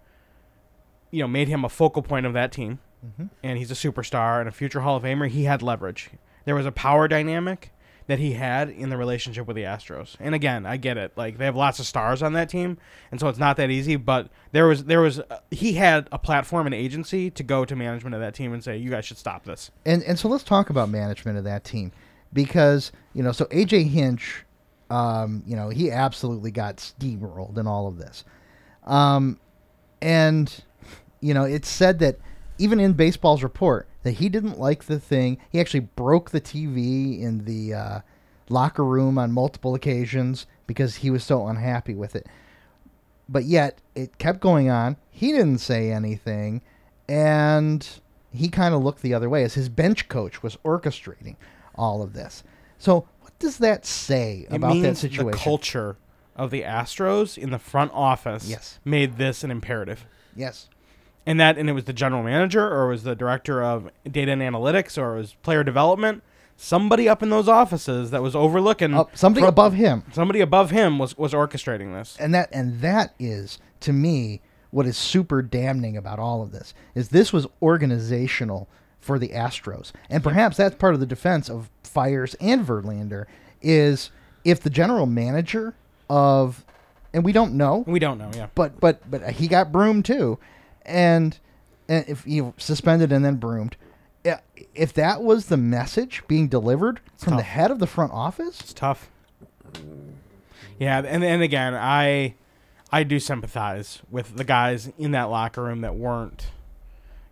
[1.09, 3.29] you know, made him a focal point of that team, Mhm.
[3.41, 5.27] and he's a superstar and a future Hall of Famer.
[5.27, 6.11] He had leverage.
[6.45, 7.71] There was a power dynamic
[8.07, 10.15] that he had in the relationship with the Astros.
[10.19, 11.13] And again, I get it.
[11.15, 12.77] Like they have lots of stars on that team,
[13.11, 13.95] and so it's not that easy.
[13.95, 17.75] But there was there was uh, he had a platform and agency to go to
[17.75, 20.43] management of that team and say, "You guys should stop this." And and so let's
[20.43, 21.91] talk about management of that team
[22.33, 24.43] because you know so AJ Hinch,
[24.89, 28.25] um, you know he absolutely got steamrolled in all of this,
[28.83, 29.39] um,
[30.01, 30.63] and
[31.21, 32.17] you know it's said that
[32.57, 35.37] even in baseball's report that he didn't like the thing.
[35.49, 37.99] He actually broke the TV in the uh,
[38.49, 42.27] locker room on multiple occasions because he was so unhappy with it.
[43.29, 44.97] But yet it kept going on.
[45.09, 46.61] He didn't say anything,
[47.07, 47.87] and
[48.31, 51.35] he kind of looked the other way as his bench coach was orchestrating
[51.75, 52.43] all of this.
[52.77, 55.31] So what does that say It about that means situation?
[55.31, 55.97] The culture
[56.35, 58.79] of the Astros in the front office Yes.
[58.83, 60.05] made this an imperative.
[60.35, 60.67] yes.
[61.25, 64.31] And that and it was the general manager or it was the director of data
[64.31, 66.21] and analytics or it was player development.
[66.55, 70.03] Somebody up in those offices that was overlooking Up, somebody above him.
[70.13, 72.15] somebody above him was was orchestrating this.
[72.19, 76.73] and that and that is to me what is super damning about all of this
[76.95, 78.67] is this was organizational
[78.99, 83.25] for the Astros, and perhaps that's part of the defense of Fiers and Verlander
[83.61, 84.11] is
[84.45, 85.73] if the general manager
[86.09, 86.63] of,
[87.13, 88.47] and we don't know, We don't know, yeah.
[88.55, 90.39] but but but he got broomed too,
[90.85, 91.37] and
[91.87, 93.75] and if you suspended and then broomed.
[94.73, 98.73] If that was the message being delivered from the head of the front office, It's
[98.73, 99.09] tough.
[100.79, 102.35] Yeah, and and again, I
[102.91, 106.47] I do sympathize with the guys in that locker room that weren't,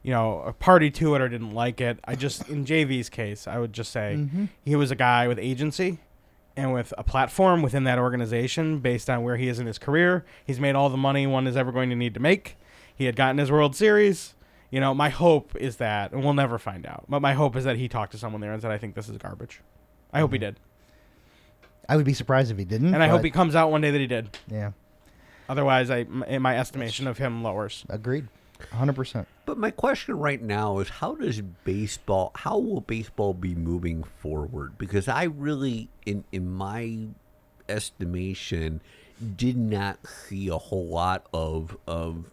[0.03, 1.99] you know, a party to it or didn't like it.
[2.03, 4.45] I just in JV's case, I would just say mm-hmm.
[4.65, 5.99] he was a guy with agency
[6.57, 10.25] and with a platform within that organization based on where he is in his career.
[10.45, 12.57] He's made all the money one is ever going to need to make.
[12.95, 14.35] He had gotten his World Series.
[14.69, 17.65] You know, my hope is that, and we'll never find out, but my hope is
[17.65, 19.59] that he talked to someone there and said, I think this is garbage.
[20.13, 20.45] I hope he mm-hmm.
[20.45, 20.59] did.
[21.89, 22.93] I would be surprised if he didn't.
[22.93, 24.37] And I hope but- he comes out one day that he did.
[24.49, 24.71] Yeah,
[25.49, 27.83] Otherwise, I, m- in my estimation of him lowers.
[27.89, 28.29] agreed,
[28.71, 29.27] hundred percent.
[29.45, 34.77] But my question right now is how does baseball how will baseball be moving forward?
[34.77, 37.07] Because I really in in my
[37.67, 38.79] estimation
[39.35, 42.31] did not see a whole lot of of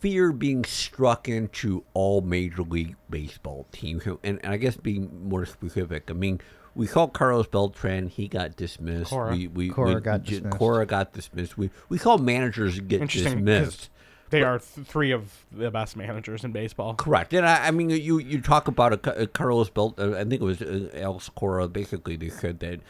[0.00, 4.04] fear being struck into all major league baseball teams.
[4.06, 6.40] And, and I guess being more specific, I mean
[6.74, 8.08] we saw Carlos Beltran.
[8.08, 9.10] He got dismissed.
[9.10, 9.32] Cora.
[9.32, 10.56] We, we, Cora we- got dismissed.
[10.56, 11.58] Cora got dismissed.
[11.58, 13.90] We we saw managers get dismissed.
[14.30, 16.94] They are th- three of the best managers in baseball.
[16.94, 19.98] Correct, and I, I mean, you you talk about a, a Carlos Belt.
[19.98, 21.68] Uh, I think it was uh, Alex Cora.
[21.68, 22.80] Basically, they said that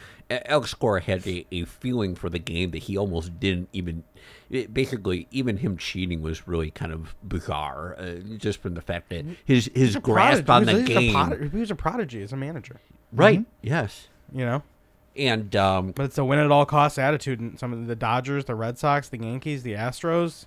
[0.47, 4.03] Alex Cora had a, a feeling for the game that he almost didn't even.
[4.49, 9.09] It, basically, even him cheating was really kind of bizarre, uh, just from the fact
[9.09, 10.71] that his his grasp prodigy.
[10.71, 11.13] on He the was- he was a game.
[11.13, 12.77] prod- he was a prodigy as a manager.
[13.13, 13.45] Right.
[13.61, 14.07] Yes.
[14.33, 14.63] You know,
[15.15, 17.39] And um, but it's a win at all costs attitude.
[17.39, 20.45] And some of the Dodgers, the Red Sox, the Yankees, the Astros.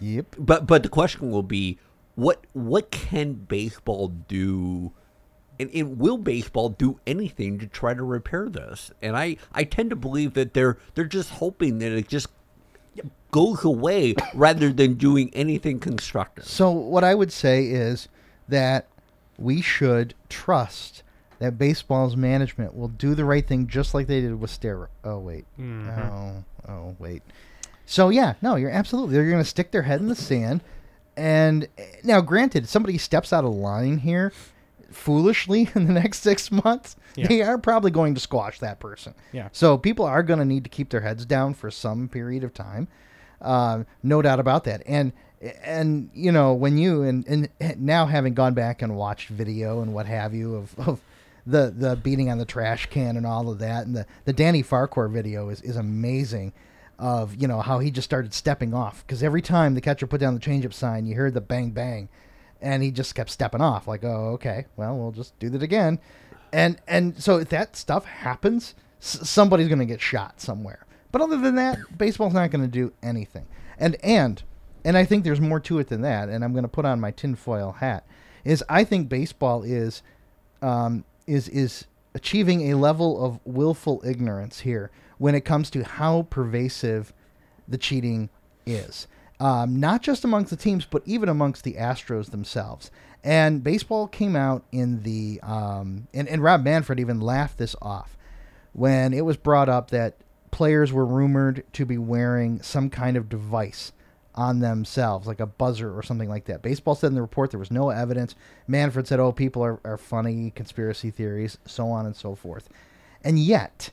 [0.00, 0.36] Yep.
[0.38, 1.78] but but the question will be
[2.14, 4.92] what what can baseball do
[5.58, 9.90] and, and will baseball do anything to try to repair this and i i tend
[9.90, 12.28] to believe that they're they're just hoping that it just
[13.30, 18.08] goes away rather than doing anything constructive So what I would say is
[18.48, 18.86] that
[19.38, 21.02] we should trust
[21.40, 24.86] that baseball's management will do the right thing just like they did with steroids.
[25.02, 26.12] Oh wait, Mhm.
[26.12, 27.22] oh oh wait.
[27.86, 29.14] So yeah, no, you're absolutely.
[29.14, 30.62] They're going to stick their head in the sand,
[31.16, 34.32] and eh, now, granted, somebody steps out of line here
[34.90, 37.26] foolishly in the next six months, Yeah.
[37.26, 39.14] they are probably going to squash that person.
[39.32, 39.48] Yeah.
[39.52, 42.54] So people are going to need to keep their heads down for some period of
[42.54, 42.88] time,
[43.42, 44.82] um, no doubt about that.
[44.86, 45.12] And
[45.62, 49.92] and you know when you and, and now having gone back and watched video and
[49.92, 51.00] what have you of, of
[51.46, 54.62] the the beating on the trash can and all of that and the the Danny
[54.62, 56.54] Farquhar video is is amazing.
[56.98, 59.04] Of you know how he just started stepping off.
[59.06, 62.08] Because every time the catcher put down the changeup sign, you heard the bang bang,
[62.60, 64.66] and he just kept stepping off like oh okay.
[64.76, 65.98] Well we'll just do that again.
[66.52, 70.86] And and so if that stuff happens s- somebody's going to get shot somewhere.
[71.10, 73.46] But other than that baseball's not going to do anything.
[73.78, 74.42] And and
[74.84, 77.00] and i think there's more to it than that and i'm going to put on
[77.00, 78.06] my tinfoil hat
[78.44, 80.02] is i think baseball is
[80.62, 86.22] um, is is achieving a level of willful ignorance here when it comes to how
[86.30, 87.12] pervasive
[87.66, 88.28] the cheating
[88.66, 89.06] is.
[89.40, 92.90] Um, not just amongst the teams, but even amongst the Astros themselves.
[93.22, 98.16] And baseball came out in the um, and, and Rob Manfred even laughed this off
[98.74, 100.16] when it was brought up that
[100.50, 103.92] players were rumored to be wearing some kind of device
[104.34, 106.62] on themselves, like a buzzer or something like that.
[106.62, 108.34] Baseball said in the report there was no evidence.
[108.66, 112.68] Manfred said, oh, people are, are funny, conspiracy theories, so on and so forth.
[113.22, 113.90] And yet,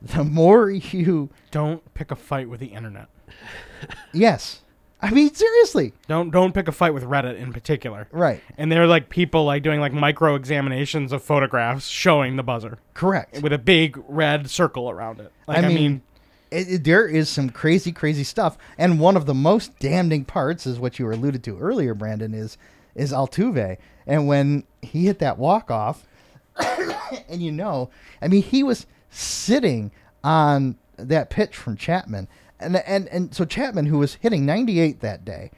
[0.16, 1.30] the more you.
[1.50, 3.08] Don't pick a fight with the internet.
[4.12, 4.62] Yes.
[5.02, 5.94] I mean, seriously.
[6.08, 8.06] Don't don't pick a fight with Reddit in particular.
[8.12, 8.42] Right.
[8.58, 12.78] And they're like people like doing like micro examinations of photographs showing the buzzer.
[12.92, 13.42] Correct.
[13.42, 15.32] With a big red circle around it.
[15.48, 16.02] Like I mean,
[16.50, 20.66] it, it- there is some crazy, crazy stuff, and one of the most damning parts
[20.66, 22.34] is what you alluded to earlier, Brandon.
[22.34, 22.58] Is
[22.94, 26.06] is Altuve, and when he hit that walk off,
[27.28, 27.88] and you know,
[28.20, 29.90] I mean, he was sitting
[30.24, 35.24] on that pitch from Chapman, and and and so Chapman, who was hitting 98 that
[35.24, 35.50] day,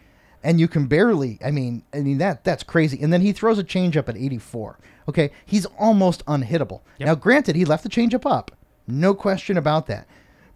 [0.43, 3.59] and you can barely, I mean, I mean that that's crazy, and then he throws
[3.59, 4.79] a changeup at 84.
[5.09, 6.81] Okay, he's almost unhittable.
[6.99, 8.53] Now, granted, he left the changeup up,
[8.87, 10.07] no question about that,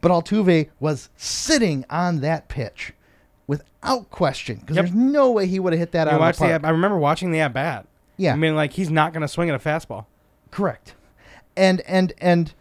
[0.00, 2.92] but Altuve was sitting on that pitch.
[3.48, 6.46] Without question, because there's no way he would have hit that you out watch the
[6.46, 7.86] the I remember watching the at bat.
[8.16, 8.32] Yeah.
[8.32, 10.06] I mean, like he's not going to swing at a fastball.
[10.50, 10.94] Correct.
[11.56, 12.52] And and and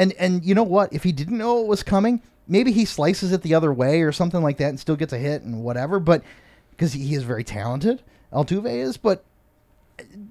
[0.00, 0.92] and and you know what?
[0.92, 4.12] If he didn't know it was coming, maybe he slices it the other way or
[4.12, 6.00] something like that and still gets a hit and whatever.
[6.00, 6.22] But
[6.70, 8.96] because he is very talented, Altuve is.
[8.96, 9.24] But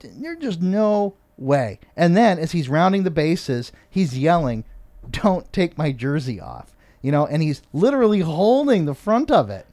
[0.01, 1.79] there's just no way.
[1.95, 4.63] And then as he's rounding the bases, he's yelling,
[5.10, 9.67] "Don't take my jersey off!" You know, and he's literally holding the front of it.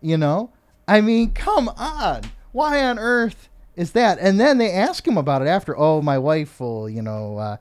[0.00, 0.50] You know,
[0.88, 2.22] I mean, come on.
[2.52, 4.18] Why on earth is that?
[4.20, 5.76] And then they ask him about it after.
[5.76, 7.56] Oh, my wife will, you know, uh,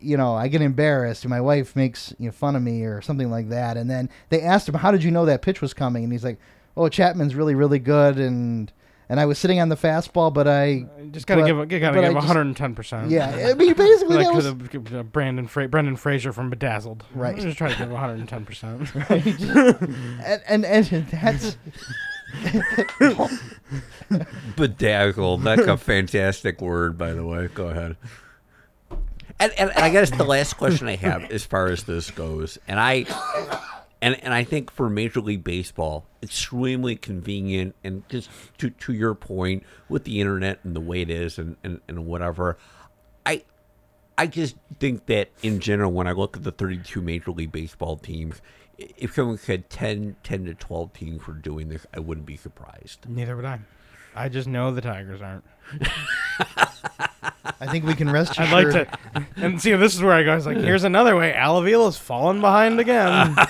[0.00, 1.24] you know, I get embarrassed.
[1.24, 3.76] And my wife makes you know, fun of me or something like that.
[3.76, 6.24] And then they asked him, "How did you know that pitch was coming?" And he's
[6.24, 6.38] like,
[6.76, 8.70] "Oh, Chapman's really, really good." And
[9.08, 11.78] and I was sitting on the fastball, but I Just got to but- give you
[11.80, 12.74] got to give just- 110.
[12.74, 17.04] percent Yeah, I mean, basically like that was- the- Brandon Fra- Brendan Fraser from Bedazzled.
[17.14, 17.36] Right.
[17.36, 18.44] Just try to give 110.
[18.46, 21.56] percent and, and and that's
[24.56, 25.42] Bedazzled.
[25.42, 27.48] That's a fantastic word, by the way.
[27.52, 27.96] Go ahead.
[29.40, 32.78] And, and I guess the last question I have, as far as this goes, and
[32.78, 33.04] I,
[34.00, 39.14] and and I think for Major League Baseball, extremely convenient, and just to to your
[39.14, 42.56] point with the internet and the way it is, and and, and whatever,
[43.26, 43.44] I.
[44.16, 47.96] I just think that in general, when I look at the 32 Major League Baseball
[47.96, 48.40] teams,
[48.78, 53.08] if someone said 10, 10 to 12 teams were doing this, I wouldn't be surprised.
[53.08, 53.58] Neither would I.
[54.14, 55.44] I just know the Tigers aren't.
[57.60, 58.98] I think we can rest I'd like to,
[59.36, 60.36] and see, this is where I go.
[60.36, 61.32] It's like, here's another way.
[61.34, 63.34] Al Avila's fallen behind again.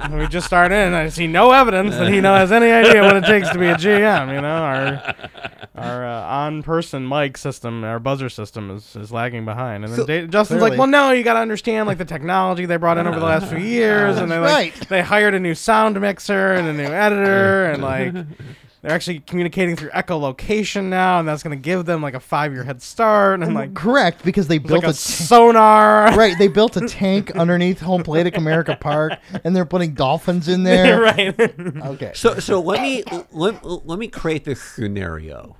[0.00, 0.92] And we just start in.
[0.92, 3.68] I see no evidence that he now has any idea what it takes to be
[3.68, 4.34] a GM.
[4.34, 5.14] You know, our
[5.76, 9.82] our uh, on-person mic system, our buzzer system, is, is lagging behind.
[9.82, 10.70] And then So- Da- Justin's Clearly.
[10.72, 13.24] like, "Well, no, you got to understand like the technology they brought in over the
[13.24, 14.88] last few years, and they like Right.
[14.90, 18.12] they hired a new sound mixer and a new editor, and like."
[18.84, 22.64] They're actually communicating through echolocation now, and that's going to give them like a five-year
[22.64, 23.40] head start.
[23.40, 26.14] And I'm like, correct because they built like a, a ta- sonar.
[26.14, 26.36] right.
[26.38, 30.64] They built a tank underneath Home Plate at America Park, and they're putting dolphins in
[30.64, 31.00] there.
[31.00, 31.40] right.
[31.40, 32.12] Okay.
[32.14, 35.56] So so let me let, let me create this scenario.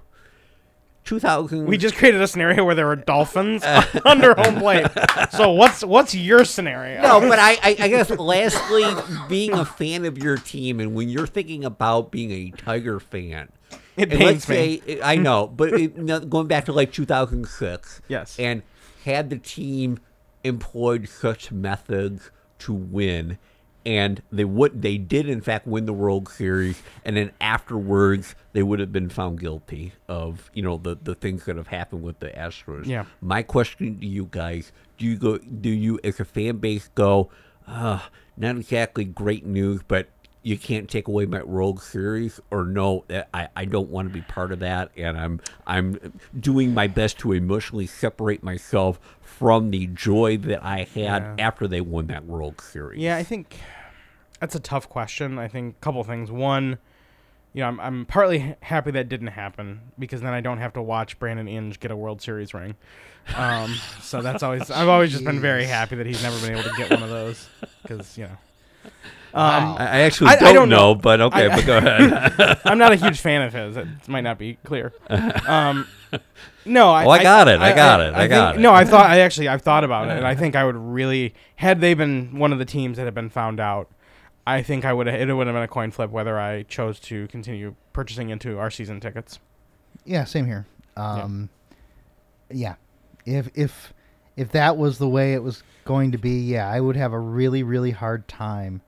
[1.05, 1.67] 2000.
[1.67, 4.87] We just created a scenario where there were dolphins uh, under home plate.
[5.31, 7.03] So what's what's your scenario?
[7.03, 8.85] No, but I, I, I guess lastly,
[9.29, 13.49] being a fan of your team, and when you're thinking about being a Tiger fan,
[13.97, 14.81] It and pains let's me.
[14.87, 18.39] say I know, but it, going back to like 2006, Yes.
[18.39, 18.63] and
[19.05, 19.99] had the team
[20.45, 22.31] employed such methods
[22.61, 23.39] to win,
[23.87, 28.63] and they would they did in fact win the World Series, and then afterwards they
[28.63, 32.19] would have been found guilty of you know the the things that have happened with
[32.21, 32.87] the Astros.
[32.87, 33.05] Yeah.
[33.21, 35.39] My question to you guys: Do you go?
[35.39, 37.31] Do you, as a fan base, go?
[37.67, 38.01] Uh,
[38.37, 40.09] not exactly great news, but
[40.43, 44.13] you can't take away my World Series, or no, that- I, I don't want to
[44.13, 49.71] be part of that, and I'm I'm doing my best to emotionally separate myself from
[49.71, 51.35] the joy that I had Yeah.
[51.39, 53.01] after they won that World Series.
[53.01, 53.57] Yeah, I think
[54.41, 55.39] that's a tough question.
[55.39, 56.31] I think a couple things.
[56.31, 56.79] One,
[57.53, 60.83] you know, I'm, I'm partly happy that didn't happen because then I don't have to
[60.83, 62.75] watch Brandon Inge get a World Series ring.
[63.37, 66.69] Um, so that's always I've always just been very happy that he's never been able
[66.69, 67.49] to get one of those
[67.83, 68.37] because you know.
[69.37, 70.95] Um, I, I actually I- I don't, don't know, know.
[70.95, 72.61] but okay, I- but go ahead.
[72.65, 73.77] I'm not a huge fan of his.
[73.77, 74.93] It might not be clear.
[75.11, 75.89] Um,
[76.65, 77.61] no, I, Oh, I got it.
[77.61, 78.15] I got it.
[78.15, 78.63] I got think- it.
[78.63, 81.35] No, I thought I actually I've thought about it, and I think I would really
[81.57, 83.91] had they been one of the teams that had been found out.
[84.47, 87.01] I think I would have it would have been a coin flip whether I chose
[87.01, 89.39] to continue purchasing into our season tickets.
[90.05, 90.67] Yeah, same here.
[90.97, 91.49] Um,
[92.51, 92.75] yeah.
[93.25, 93.95] If if
[94.37, 97.19] if that was the way it was going to be, yeah, I would have a
[97.19, 98.83] really really hard time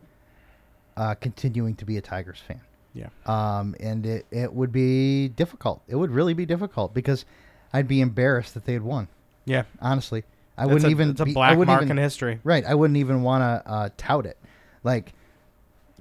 [0.97, 2.61] uh, continuing to be a Tigers fan.
[2.93, 3.09] Yeah.
[3.27, 5.83] Um, and it it would be difficult.
[5.89, 7.25] It would really be difficult because
[7.73, 9.09] I'd be embarrassed that they had won.
[9.45, 10.25] Yeah, Honestly,
[10.59, 11.11] I It's wouldn't a, even.
[11.11, 12.41] It's a I black wouldn't mark even- in history.
[12.43, 12.65] Right.
[12.65, 14.37] I wouldn't even want to uh, tout it.
[14.83, 15.13] Like,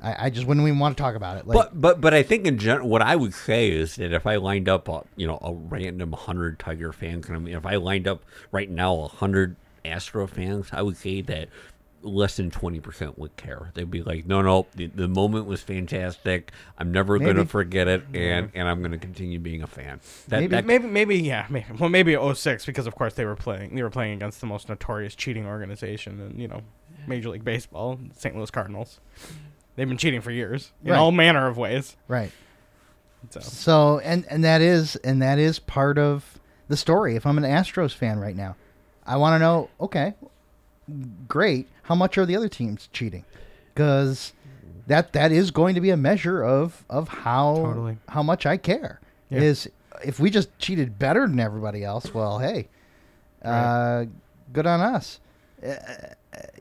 [0.03, 1.47] I, I just wouldn't even want to talk about it.
[1.47, 4.27] Like, but but but I think in general, what I would say is that if
[4.27, 7.65] I lined up, a, you know, a random hundred Tiger fans, and I mean, if
[7.65, 11.47] I lined up right now a hundred Astro fans, I would say that
[12.01, 13.71] less than twenty percent would care.
[13.73, 16.51] They'd be like, no, no, the, the moment was fantastic.
[16.77, 20.01] I'm never going to forget it, and and I'm going to continue being a fan.
[20.27, 21.65] That, Maybe- that- Maybe, maybe, yeah, maybe.
[21.79, 23.75] Well, maybe 06 because of course they were playing.
[23.75, 26.61] They were playing against the most notorious cheating organization in you know
[27.07, 28.35] Major League Baseball, St.
[28.35, 28.99] Louis Cardinals.
[29.75, 30.97] They've been cheating for years in Right.
[30.97, 31.95] all manner of ways.
[32.07, 32.31] right.
[33.31, 37.15] So So and and that is and that is part of the story.
[37.15, 38.55] If I'm an Astros fan right now,
[39.05, 39.69] I want to know.
[39.81, 40.13] Okay,
[41.27, 41.67] great.
[41.83, 43.25] How much are the other teams cheating?
[43.73, 44.33] Because
[44.87, 47.97] that that is going to be a measure of of how Totally.
[48.09, 48.99] how much I care.
[49.29, 49.41] Yeah.
[49.41, 49.69] Is
[50.03, 52.67] if we just cheated better than everybody else, well, hey,
[53.43, 54.05] uh,
[54.53, 55.19] good on us.
[55.65, 55.73] Uh,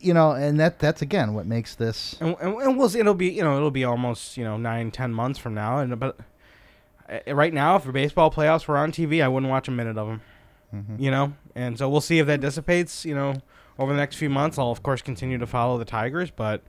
[0.01, 2.17] you know, and that that's again what makes this.
[2.21, 3.01] and, and, and we'll see.
[3.01, 5.79] It'll be you know it'll be almost you know nine ten months from now.
[5.79, 6.19] And but
[7.09, 9.99] uh, right now, if the baseball playoffs were on TV, I wouldn't watch a minute
[9.99, 10.21] of them.
[10.99, 13.05] You know, and so we'll see if that dissipates.
[13.05, 13.35] You know,
[13.79, 16.63] over the next few months, I'll of course continue to follow the Tigers, but.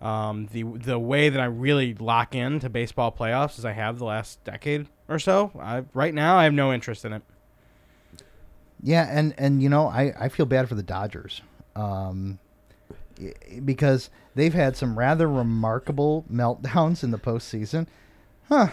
[0.00, 4.04] Um, the the way that I really lock into baseball playoffs as I have the
[4.04, 7.22] last decade or so, I, right now I have no interest in it.
[8.82, 11.40] Yeah, and and you know, I I feel bad for the Dodgers,
[11.76, 12.40] um,
[13.64, 17.86] because they've had some rather remarkable meltdowns in the postseason.
[18.48, 18.68] Huh,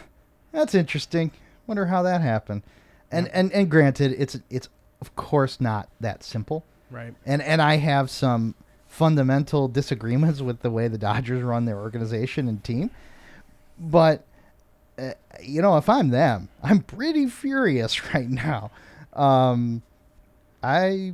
[0.52, 1.32] that's interesting.
[1.68, 2.64] Wonder how that happened.
[3.12, 4.70] And and and granted, it's it's
[5.02, 6.66] of course not that simple.
[6.92, 7.14] Right.
[7.26, 8.56] And and I have some
[8.88, 12.90] fundamental disagreements with the way the Dodgers run their organization and team.
[13.80, 14.26] But
[14.98, 18.72] uh, you know, if I'm them, I'm pretty furious right now.
[19.14, 19.82] Um,
[20.62, 21.14] I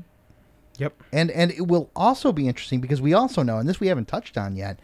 [0.78, 0.94] Yep.
[1.12, 4.08] and and it will also be interesting because we also know, and this we haven't
[4.08, 4.80] touched on yet,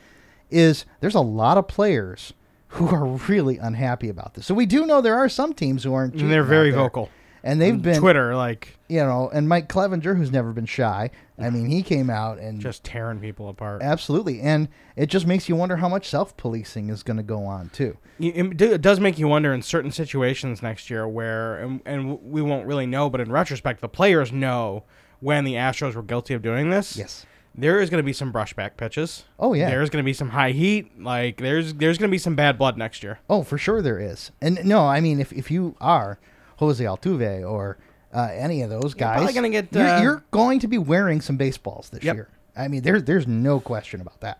[0.50, 2.34] is there's a lot of players
[2.70, 4.46] who are really unhappy about this.
[4.46, 6.16] So we do know there are some teams who aren't.
[6.16, 7.10] And they're very vocal.
[7.44, 11.10] and they've On been Twitter like you know, and Mike Clevinger, who's never been shy.
[11.40, 13.82] I mean, he came out and just tearing people apart.
[13.82, 17.46] absolutely, and it just makes you wonder how much self policing is going to go
[17.46, 17.98] on too.
[18.20, 22.68] It does make you wonder in certain situations next year where, and, and we won't
[22.68, 24.84] really know, but in retrospect, the players know
[25.22, 26.98] when the Astros were guilty of doing this.
[26.98, 27.26] Yes.
[27.56, 29.26] There is going to be some brushback pitches.
[29.40, 29.70] Oh, yeah.
[29.70, 31.00] There's going to be some high heat.
[31.02, 33.20] Like there's there's going to be some bad blood next year.
[33.30, 34.32] Oh, for sure there is.
[34.42, 36.18] And no, I mean, if, if you are
[36.58, 37.78] Jose Altuve or
[38.14, 41.20] uh, any of those guys, probably gonna get, you're, uh, you're going to be wearing
[41.22, 42.16] some baseballs this Yep.
[42.16, 42.30] year.
[42.56, 44.40] I mean, there's there's no question about that.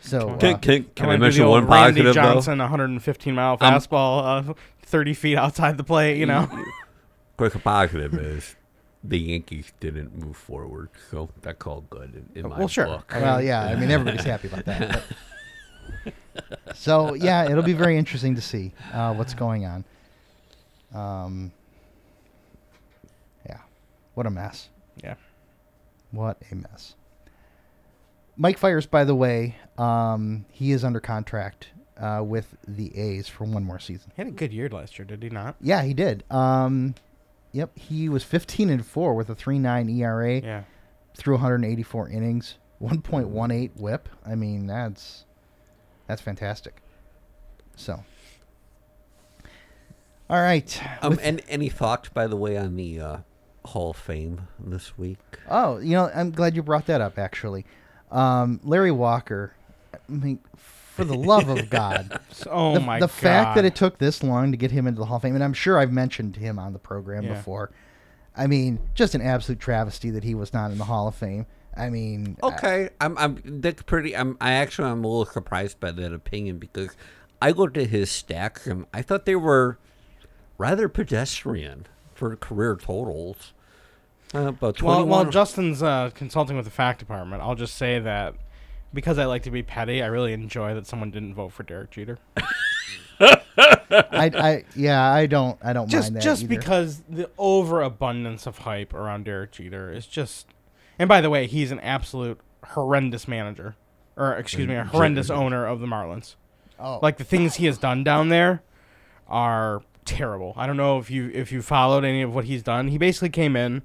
[0.00, 2.32] So can uh, can, can I wanna mention one old Randy positive though?
[2.34, 6.18] Johnson, 115 mile Um, fastball, uh, 30 feet outside the plate.
[6.18, 6.48] You know.
[7.36, 8.54] Quick positive is
[9.06, 12.86] the Yankees didn't move forward, so that's all good in, in my Well, sure.
[12.86, 13.12] book.
[13.14, 15.02] well, yeah, I mean, everybody's happy about that.
[16.04, 16.14] but-
[16.74, 19.84] so yeah, it'll be very interesting to see uh, what's going on.
[20.94, 21.52] Um,
[23.46, 23.58] yeah,
[24.14, 24.68] What a mess.
[25.02, 25.14] Yeah.
[26.10, 26.94] What a mess.
[28.36, 33.44] Mike Fiers, by the way, um, he is under contract uh, with the A's for
[33.44, 34.10] one more season.
[34.16, 35.56] He had a good year last year, did he not?
[35.60, 36.24] Yeah, he did.
[36.30, 36.94] Um,
[37.54, 40.62] yep, he was 15 and four with a 3.9 ERA Yeah.
[41.16, 44.08] through 184 innings, 1.18 WHIP.
[44.26, 45.24] I mean, that's
[46.06, 46.82] that's fantastic.
[47.76, 48.04] So,
[50.28, 50.80] all right.
[51.02, 53.16] Um, and any thoughts, by the way, on the uh,
[53.66, 55.18] Hall of Fame this week?
[55.48, 57.18] Oh, you know, I'm glad you brought that up.
[57.18, 57.64] Actually,
[58.10, 59.54] um, Larry Walker.
[59.94, 60.40] I mean,
[60.94, 62.20] for the love of God,
[62.50, 63.10] Oh the, my the god.
[63.12, 65.42] fact that it took this long to get him into the Hall of Fame, and
[65.44, 67.34] I'm sure I've mentioned him on the program Yeah.
[67.34, 67.70] before.
[68.36, 71.46] I mean, just an absolute travesty that he was not in the Hall of Fame.
[71.76, 74.16] I mean, I- Okay, I'm I'm that's pretty.
[74.16, 76.90] I'm I actually I'm a little surprised by that opinion because
[77.42, 79.78] I looked at his stacks and I thought they were
[80.58, 83.52] rather pedestrian for career totals.
[84.34, 88.34] Uh, about Well, while Justin's uh, consulting with the fact department, I'll just say that
[88.94, 91.90] because I like to be petty, I really enjoy that someone didn't vote for Derek
[91.90, 92.18] Jeter.
[93.20, 93.40] I,
[93.98, 96.56] I, yeah, I don't, I don't just mind that just either.
[96.56, 100.46] because the overabundance of hype around Derek Jeter is just.
[100.98, 103.76] And by the way, he's an absolute horrendous manager,
[104.16, 106.36] or excuse me, a horrendous owner of the Marlins.
[106.78, 106.98] Oh.
[107.02, 108.62] Like the things he has done down there
[109.28, 110.54] are terrible.
[110.56, 112.88] I don't know if you if you followed any of what he's done.
[112.88, 113.82] He basically came in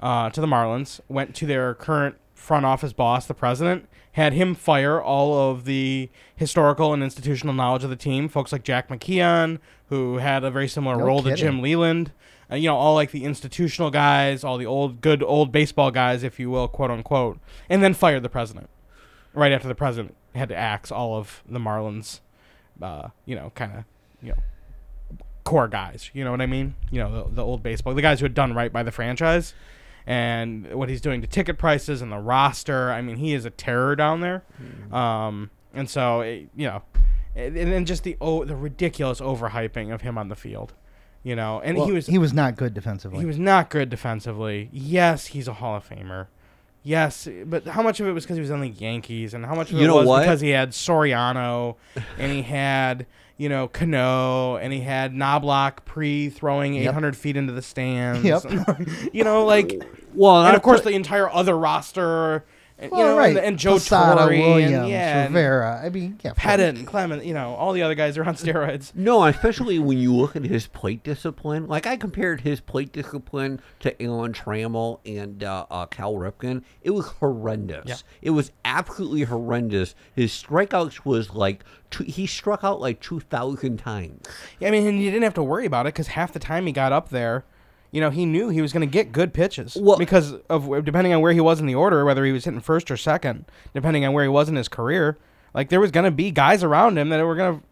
[0.00, 3.88] uh, to the Marlins, went to their current front office boss, the president,
[4.18, 8.64] had him fire all of the historical and institutional knowledge of the team, folks like
[8.64, 9.60] Jack McKeon,
[9.90, 11.36] who had a very similar No role to.
[11.36, 12.10] Jim Leyland.
[12.50, 16.24] Uh, you know, all like the institutional guys, all the old good old baseball guys,
[16.24, 17.38] if you will, quote unquote,
[17.70, 18.68] and then fired the president
[19.34, 22.18] right after the president had to axe all of the Marlins,
[22.82, 23.84] uh, you know, kind of,
[24.20, 24.38] you know,
[25.44, 26.10] core guys.
[26.12, 26.74] You know what I mean?
[26.90, 29.54] You know, the, the old baseball, the guys who had done right by the franchise,
[30.08, 32.90] and what he's doing to ticket prices and the roster.
[32.90, 34.42] I mean, he is a terror down there.
[34.90, 36.82] Um, and so, it, you know,
[37.36, 40.72] and and then just the oh, the ridiculous overhyping of him on the field.
[41.22, 43.18] You know, and Well, he was he was not good defensively.
[43.18, 44.70] he was not good defensively.
[44.72, 46.28] Yes, he's a Hall of Famer.
[46.82, 49.54] Yes, but how much of it was because he was on the Yankees, and how
[49.54, 50.20] much of You it was what?
[50.20, 51.76] because he had Soriano,
[52.18, 53.06] and he had
[53.36, 56.90] you know Cano, and he had Knoblauch pre throwing Yep.
[56.90, 58.24] 800 feet into the stands.
[58.24, 58.42] Yep.
[59.12, 59.82] you know, like,
[60.14, 62.44] well, and of course the entire other roster,
[62.80, 63.36] and, well, you know, right.
[63.36, 65.80] and, and Joe Posada, Torre, Williams, and yeah, and Rivera.
[65.84, 66.46] I mean, yeah, of course.
[66.46, 67.24] Pettitte and Clement.
[67.24, 68.94] You know, all the other guys are on steroids.
[68.94, 71.66] No, especially when you look at his plate discipline.
[71.66, 76.62] Like I compared his plate discipline to Alan Trammell and uh, uh, Cal Ripken.
[76.82, 77.86] It was horrendous.
[77.86, 77.96] Yeah.
[78.22, 79.96] It was absolutely horrendous.
[80.14, 84.24] His strikeouts was like two, he struck out like two thousand times.
[84.60, 86.66] Yeah, I mean, and you didn't have to worry about it because half the time
[86.66, 87.44] he got up there,
[87.90, 91.12] you know, he knew he was going to get good pitches Well- because of depending
[91.14, 94.04] on where he was in the order, whether he was hitting first or second, depending
[94.04, 95.16] on where he was in his career.
[95.54, 97.62] Like there was going to be guys around him that were going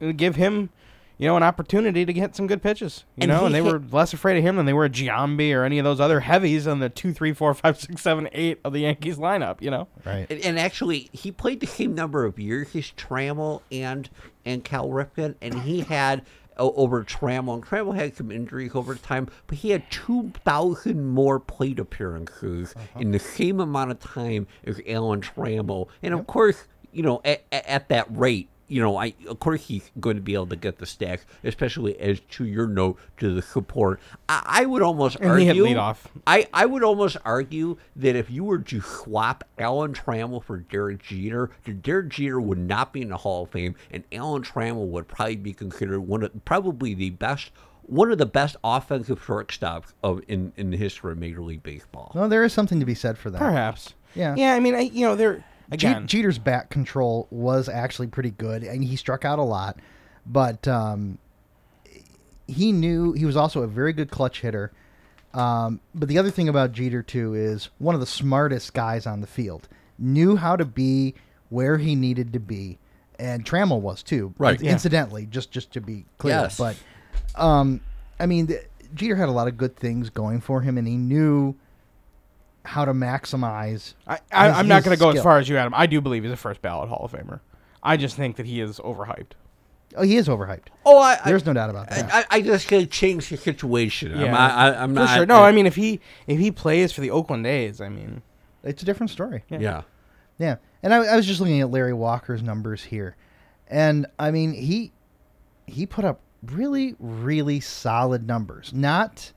[0.00, 0.68] to uh, give him,
[1.16, 3.04] you know, an opportunity to get some good pitches.
[3.16, 4.92] You And know, and they hit- were less afraid of him than they were of
[4.92, 8.28] Giambi or any of those other heavies on the two, three, four, five, six, seven,
[8.32, 9.60] eight of the Yankees lineup.
[9.62, 10.26] You know, Right.
[10.30, 14.08] And, and actually, he played the same number of years as Trammell and
[14.44, 16.24] and Cal Ripken, and he had o-
[16.58, 17.54] over Trammell.
[17.54, 22.74] And Trammell had some injuries over time, but he had two thousand more plate appearances
[22.76, 23.00] uh-huh.
[23.00, 25.88] in the same amount of time as Alan Trammell.
[26.02, 28.48] And of course, you know, at, at that rate.
[28.68, 31.98] You know, I of course he's going to be able to get the stacks, especially
[31.98, 33.98] as to your note to the support.
[34.28, 35.64] I, I would almost And he argue.
[35.64, 35.96] hit leadoff.
[36.26, 41.02] I, I would almost argue that if you were to swap Alan Trammell for Derek
[41.02, 44.86] Jeter, that Derek Jeter would not be in the Hall of Fame, and Alan Trammell
[44.88, 47.50] would probably be considered one of probably the best,
[47.82, 52.12] one of the best offensive shortstops of in in the history of Major League Baseball.
[52.14, 53.38] Well, there is something to be said for that.
[53.38, 53.94] perhaps.
[54.14, 54.34] Yeah.
[54.36, 55.16] Yeah, I mean, I, you know,
[55.68, 59.78] they're Je- Jeter's bat control was actually pretty good, and he struck out a lot.
[60.26, 61.18] But um,
[62.46, 64.72] he knew he was also a very good clutch hitter.
[65.34, 69.20] Um, but the other thing about Jeter too is one of the smartest guys on
[69.20, 69.68] the field.
[69.98, 71.14] Knew how to be
[71.50, 72.78] where he needed to be,
[73.18, 74.34] and Trammell was too.
[74.38, 74.60] Right.
[74.60, 74.72] Yeah.
[74.72, 76.56] Incidentally, just just to be clear, Yes.
[76.58, 76.76] but
[77.34, 77.80] um,
[78.18, 78.64] I mean, the,
[78.94, 81.54] Jeter had a lot of good things going for him, and he knew
[82.68, 83.94] how to maximize.
[84.06, 85.72] I, I, I'm not going to go as far as you, Adam.
[85.76, 87.40] I do believe he's a first ballot Hall of Famer.
[87.82, 89.32] I just think that he is overhyped.
[89.96, 90.66] Oh, he is overhyped.
[90.84, 92.12] Oh, I, There's no doubt about that.
[92.12, 94.12] I, I, I just can't change the situation.
[94.14, 94.36] I'm, Yeah.
[94.36, 95.16] I, I, I'm For not.
[95.16, 95.26] sure.
[95.26, 98.20] No, I mean if he if he plays for the Oakland A's, I mean,
[98.62, 99.44] It's a different story.
[99.48, 99.82] yeah.
[100.38, 103.16] Yeah, and I, I was just looking at Larry Walker's numbers here,
[103.66, 104.92] and I mean he
[105.66, 108.72] he put up really really solid numbers.
[108.74, 109.32] Not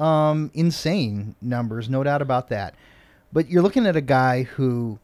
[0.00, 2.74] um, insane numbers, no doubt about that.
[3.32, 4.98] But you're looking at a guy who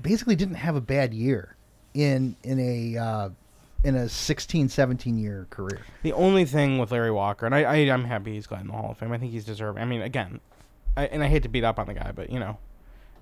[0.00, 1.56] basically didn't have a bad year
[1.92, 3.28] in in a uh,
[3.84, 5.80] in a 16, 17 year career.
[6.02, 8.72] The only thing with Larry Walker, and I, I I'm happy he's got in the
[8.72, 9.12] Hall of Fame.
[9.12, 9.82] I think he's deserving.
[9.82, 10.40] I mean, again,
[10.96, 12.56] I, and I hate to beat up on the guy, but you know,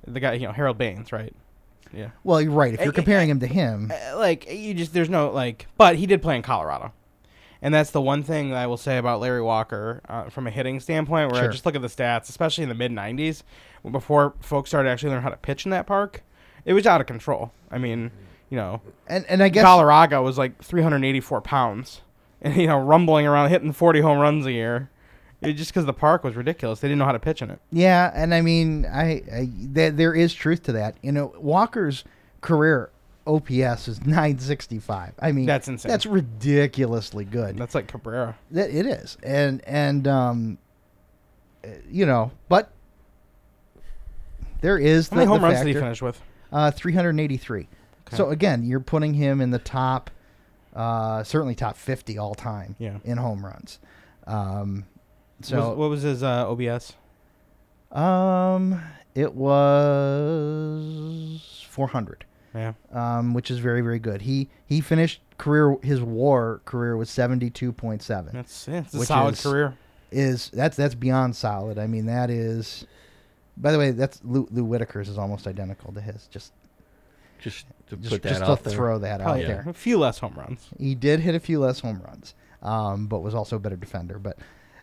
[0.07, 1.35] the guy, you know, Harold Baines, right?
[1.93, 2.11] Yeah.
[2.25, 2.73] Well, you're right.
[2.73, 6.07] If you're I- comparing him to him, like you just there's no like, but he
[6.07, 6.93] did play in Colorado,
[7.63, 10.51] and that's the one thing that I will say about Larry Walker uh, from a
[10.51, 11.31] hitting standpoint.
[11.31, 11.49] Where Sure.
[11.49, 13.45] I just look at the stats, especially in the mid '90s,
[13.91, 16.23] before folks started actually learning how to pitch in that park,
[16.65, 17.53] it was out of control.
[17.71, 18.11] I mean,
[18.51, 22.03] you know, and and I guess Colorado was like 384 pounds,
[22.43, 24.91] and you know, rumbling around, hitting 40 home runs a year.
[25.41, 27.59] It, just because the park was ridiculous, they didn't know how to pitch in it.
[27.73, 30.97] Yeah, and I mean, I, I there, there is truth to that.
[31.03, 32.05] You know, Walker's
[32.41, 32.91] career
[33.27, 35.15] OPS is 965.
[35.21, 35.91] I mean, That's insane.
[35.91, 37.57] That's ridiculously good.
[37.57, 38.37] That's like Cabrera.
[38.51, 40.59] That it is, and and um,
[41.65, 42.71] uh, you know, but
[44.61, 45.85] there is How the, many home runs did he factor.
[45.87, 46.21] finish with?
[46.53, 47.69] Uh, 383.
[48.13, 50.11] So again, you're putting him in the top,
[50.77, 52.99] uh, certainly top 50 all time Yeah.
[53.05, 53.79] in home runs.
[54.27, 54.85] Um,
[55.41, 56.93] so Was- what was his uh, OBS?
[57.91, 58.83] um,
[59.15, 59.35] it
[60.53, 62.25] was 400,
[62.55, 62.73] Yeah.
[62.93, 64.23] um, which is very very good.
[64.23, 68.33] He he finished career his WAR career was 72.7.
[68.33, 69.75] That's yeah, it's a solid is- career.
[70.11, 71.79] Is that's that's beyond solid.
[71.79, 72.87] I mean that is.
[73.57, 76.27] By the way, that's Lou, Lou Whitaker's is almost identical to his.
[76.27, 76.53] Just
[77.39, 78.73] Just to just, put that just out to there.
[78.75, 79.65] throw that out Probably there.
[79.67, 80.69] a few less home runs.
[80.79, 84.19] He did hit a few less home runs, um, but was also a better defender.
[84.19, 84.37] But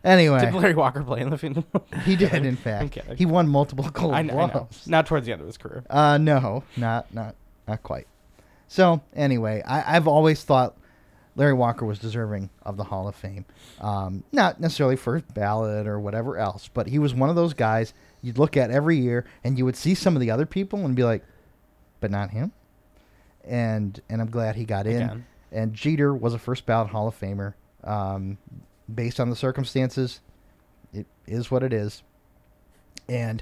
[0.03, 1.63] anyway, Did Larry Walker play in the field?
[2.05, 2.91] he did in fact.
[2.91, 3.15] kidding.
[3.17, 4.51] He won multiple gold I, kn- I know.
[4.51, 4.87] gloves.
[4.87, 5.83] Not towards the end of his career.
[5.91, 7.35] Uh, no, not not
[7.69, 8.07] not quite.
[8.67, 10.77] So anyway, I, I've always thought
[11.35, 13.45] Larry Walker was deserving of the Hall of Fame.
[13.79, 17.93] Um, not necessarily first ballot or whatever else, but he was one of those guys
[18.21, 20.95] you'd look at every year and you would see some of the other people and
[20.95, 21.23] be like,
[21.99, 22.51] but not him.
[23.43, 25.01] And and I'm glad he got in.
[25.01, 25.25] Again.
[25.51, 27.53] And Jeter was a first ballot Hall of Famer.
[27.83, 28.37] Um,
[28.93, 30.19] based on the circumstances,
[30.93, 32.03] it is what it is.
[33.07, 33.41] And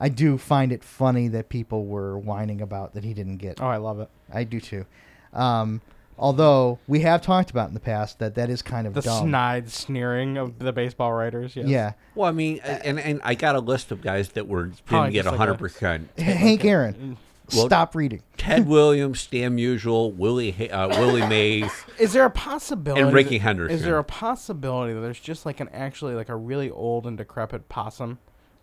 [0.00, 3.60] I do find it funny that people were whining about that he didn't get.
[3.60, 4.08] Oh, I love it.
[4.32, 4.86] I do too.
[5.34, 5.80] Um,
[6.18, 9.28] although we have talked about in the past that that is kind of The dumb.
[9.28, 11.54] snide sneering of the baseball writers.
[11.54, 11.66] Yes.
[11.68, 15.12] Yeah, Well, I mean, and and I got a list of guys that were didn't
[15.12, 16.08] get just like hundred percent.
[16.18, 17.16] Hank Aaron.
[17.54, 18.22] Well- Stop reading.
[18.36, 21.70] Ted Williams, Stan Musial, Willie uh, Willie Mays.
[21.98, 23.02] Is there a possibility?
[23.02, 23.76] And Ricky Henderson.
[23.76, 27.18] Is there a possibility that there's just like an actually like a really old and
[27.18, 28.18] decrepit possum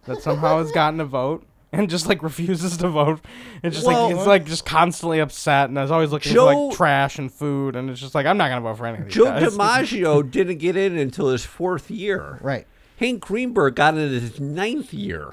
[0.08, 3.20] that somehow has gotten a vote and just like refuses to vote?
[3.64, 6.68] It's just Well- like it's like just constantly upset and is always looking Joe- for
[6.70, 9.05] like trash and food and it's just like I'm not gonna vote for any of
[9.05, 9.43] these Joe guys.
[9.55, 12.39] DiMaggio didn't get in until his fourth year.
[12.41, 12.66] Right.
[12.97, 15.30] Hank Greenberg got in his ninth year.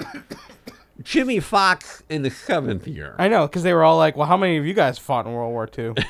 [1.03, 3.17] Jimmie Foxx in the seventh year.
[3.19, 5.33] I know because they were all like, "Well, how many of you guys fought in
[5.33, 5.95] World War II?"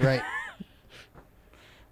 [0.00, 0.22] Right.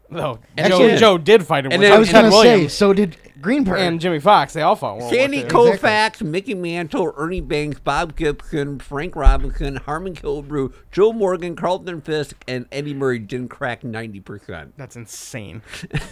[0.08, 1.72] No, And Joe, Joe did fight him.
[1.72, 2.12] and World then- I was II.
[2.12, 2.36] gonna say.
[2.52, 3.78] Williams So did Greenberg.
[3.80, 4.52] and Jimmie Foxx.
[4.52, 5.72] They all fought in World Sandy War II.
[5.78, 12.36] Koufax, Mickey Mantle, Ernie Banks, Bob Gibson, Frank Robinson, Harmon Killebrew, Joe Morgan, Carlton Fisk,
[12.46, 14.72] and Eddie Murray didn't crack 90%.
[14.76, 15.62] That's insane.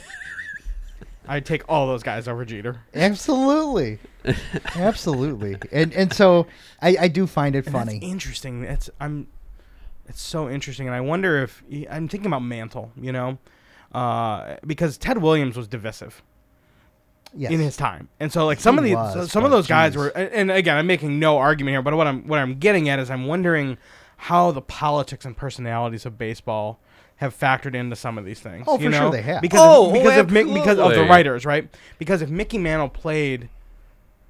[1.26, 2.80] I'd take all those guys over Jeter.
[2.95, 3.99] Absolutely.
[4.76, 5.57] Absolutely.
[5.72, 6.47] And and so
[6.82, 7.99] I, I do find it And funny.
[8.01, 8.64] That's interesting.
[8.64, 9.28] It's I'm.
[10.07, 12.92] It's so interesting, and I wonder if I'm thinking about Mantle.
[13.01, 13.38] You know,
[13.95, 16.22] uh, because Ted Williams was divisive
[17.36, 17.51] Yes.
[17.51, 19.66] in his time, and so like some He of these, was, some of but those
[19.66, 20.09] guys were.
[20.09, 23.01] And and again, I'm making no argument here, but what I'm what I'm getting at
[23.01, 23.76] is I'm wondering
[24.16, 26.78] how the politics and personalities of baseball
[27.16, 28.64] have factored into some of these things.
[28.68, 29.42] Oh, you for sure they have.
[29.42, 31.68] Because Oh, of, because oh, of Mick, because of the writers, right?
[31.99, 33.49] Because if Mickey Mantle played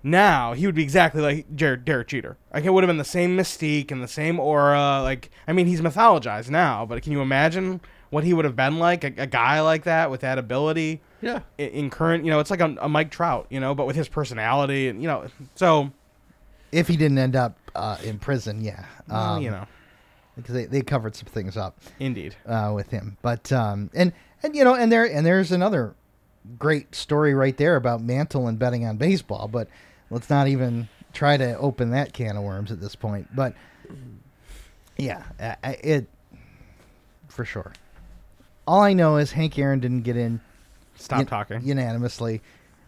[0.03, 2.37] now, he would be exactly like Jared, Derek Jeter.
[2.55, 5.01] Like it would have been the same mystique and the same aura.
[5.03, 7.83] Like I mean, he's mythologized now, but can you imagine
[8.15, 9.05] what he would have been like?
[9.05, 11.41] A, a guy like that with that ability Yeah.
[11.59, 13.97] i- in current, you know, it's like a, a Mike Trout, you know, but with
[13.97, 15.91] his personality and you know, so
[16.73, 18.85] if he didn't end up uh, in prison, yeah.
[19.11, 19.67] Um, you know,
[20.37, 22.35] because they, they covered some things up indeed.
[22.47, 23.17] uh, with him.
[23.23, 24.13] But um, and
[24.43, 25.95] and you know, and there and there's another
[26.59, 29.47] great story right there about Mantle and betting on baseball.
[29.49, 29.69] But
[30.11, 33.29] let's not even try to open that can of worms at this point.
[33.35, 33.55] But
[34.97, 36.07] yeah, I, I, it
[37.29, 37.73] for sure.
[38.67, 40.41] All I know is Hank Aaron didn't get in
[40.97, 41.61] Stop un- talking.
[41.63, 42.41] unanimously,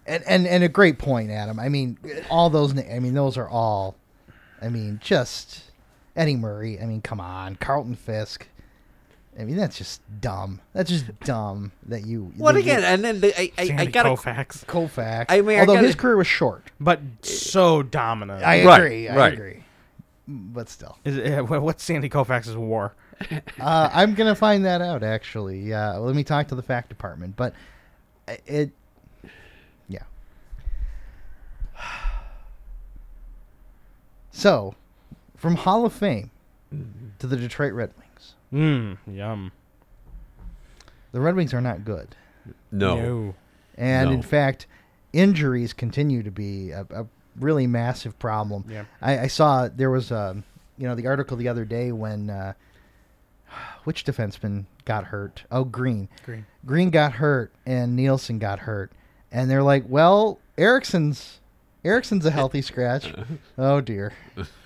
[0.06, 1.58] and, and and a great point, Adam.
[1.58, 1.98] I mean,
[2.30, 2.72] all those.
[2.74, 3.94] na- I mean, those are all.
[4.62, 5.64] I mean, just
[6.16, 6.80] Eddie Murray.
[6.80, 8.46] I mean, come on, Carlton Fisk.
[9.38, 10.62] I mean, that's just dumb.
[10.72, 12.32] That's just dumb that you.
[12.38, 12.84] What that you- again?
[12.84, 14.64] And then the, I, I, I Sandy got Koufax.
[14.64, 15.26] Koufax.
[15.28, 16.70] I mean, I although gotta- his career was short.
[16.80, 18.42] but so dominant.
[18.42, 19.08] I Right, agree.
[19.10, 19.32] I right.
[19.34, 19.62] agree.
[20.26, 22.94] But still, Is it, what's Sandy Koufax's war?
[23.60, 25.02] Uh, I'm gonna find that out.
[25.02, 25.92] Actually, yeah.
[25.96, 27.36] Let me talk to the fact department.
[27.36, 27.54] But
[28.46, 28.70] it,
[29.88, 30.02] yeah.
[34.30, 34.74] So,
[35.36, 36.30] from Hall of Fame
[37.18, 39.50] to the Detroit Red Wings, Mmm, yum.
[41.12, 42.14] the Red Wings are not good.
[42.70, 43.34] no.
[43.78, 44.66] And in fact,
[45.12, 47.06] injuries continue to be a, a
[47.38, 48.64] really massive problem.
[48.68, 48.84] Yeah.
[49.02, 50.42] I, I saw there was a,
[50.78, 52.54] you know, the article the other day when uh,
[53.84, 55.44] which defenseman got hurt?
[55.50, 56.08] Oh, Green.
[56.24, 56.46] Green.
[56.64, 58.92] Green got hurt and Nielsen got hurt,
[59.30, 61.40] and they're like, well, Ericsson's
[61.84, 63.12] Ericsson's a healthy scratch.
[63.58, 64.12] Oh dear.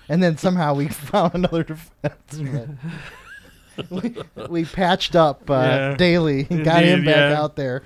[0.09, 2.77] And then somehow we found another defenseman.
[3.89, 4.15] we,
[4.49, 5.95] we patched up uh, Yeah.
[5.95, 7.41] Daley and got him back yeah.
[7.41, 7.83] out there.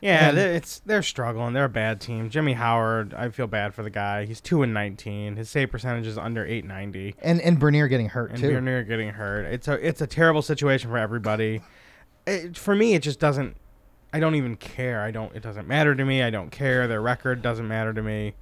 [0.00, 1.52] Yeah, And- they're, it's they're struggling.
[1.54, 2.30] They're a bad team.
[2.30, 4.24] Jimmy Howard, I feel bad for the guy.
[4.26, 5.36] He's two and nineteen.
[5.36, 7.14] His save percentage is under eight ninety.
[7.20, 8.52] And and Bernier getting hurt And too.
[8.52, 9.46] Bernier getting hurt.
[9.46, 11.62] It's a it's a terrible situation for everybody.
[12.26, 13.56] It, for me, it just doesn't.
[14.12, 15.02] I don't even care.
[15.02, 15.34] I don't.
[15.34, 16.22] It doesn't matter to me.
[16.22, 16.86] I don't care.
[16.86, 18.34] Their record doesn't matter to me.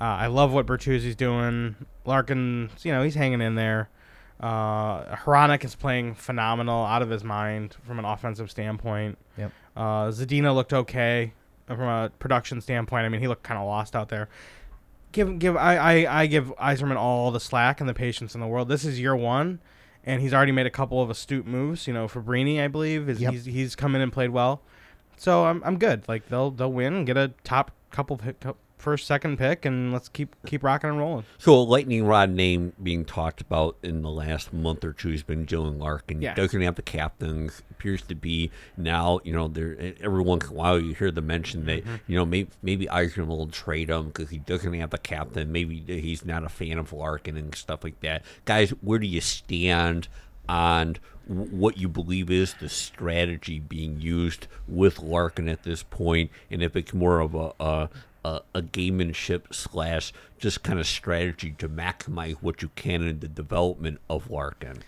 [0.00, 1.76] Uh, I love what Bertuzzi's doing.
[2.04, 3.88] Larkin, you know, he's hanging in there.
[4.40, 9.16] Uh, Hronek is playing phenomenal, out of his mind from an offensive standpoint.
[9.38, 9.52] Yep.
[9.76, 11.32] Uh, Zadina looked okay
[11.66, 13.04] from a production standpoint.
[13.06, 14.28] I mean, he looked kind of lost out there.
[15.12, 18.46] Give give I, I, I give Yzerman all the slack and the patience in the
[18.46, 18.68] world.
[18.68, 19.60] This is year one,
[20.04, 21.86] and he's already made a couple of astute moves.
[21.86, 23.32] You know, Fabrini, I believe, is Yep.
[23.32, 24.60] he's he's come in and played well.
[25.16, 26.06] So I'm I'm good.
[26.08, 28.18] Like they'll they'll win and get a top couple
[28.84, 31.24] first second pick, and let's keep keep rocking and rolling.
[31.38, 35.22] So a lightning rod name being talked about in the last month or two has
[35.22, 36.22] been Dylan Larkin.
[36.22, 36.34] Yeah.
[36.34, 37.62] Doesn't have the captains.
[37.70, 39.20] Appears to be now.
[39.24, 41.94] You know, there every once in a while you hear the mention that Mm-hmm.
[42.06, 45.50] you know maybe maybe Yzerman will trade him because he doesn't have the captain.
[45.50, 48.22] Maybe he's not a fan of Larkin and stuff like that.
[48.44, 50.08] Guys, where do you stand?
[50.46, 50.94] on
[51.26, 56.76] what you believe is the strategy being used with Larkin at this point, and if
[56.76, 57.88] it's more of a a,
[58.24, 63.28] a, a gamemanship slash just kind of strategy to maximize what you can in the
[63.28, 64.82] development of Larkin.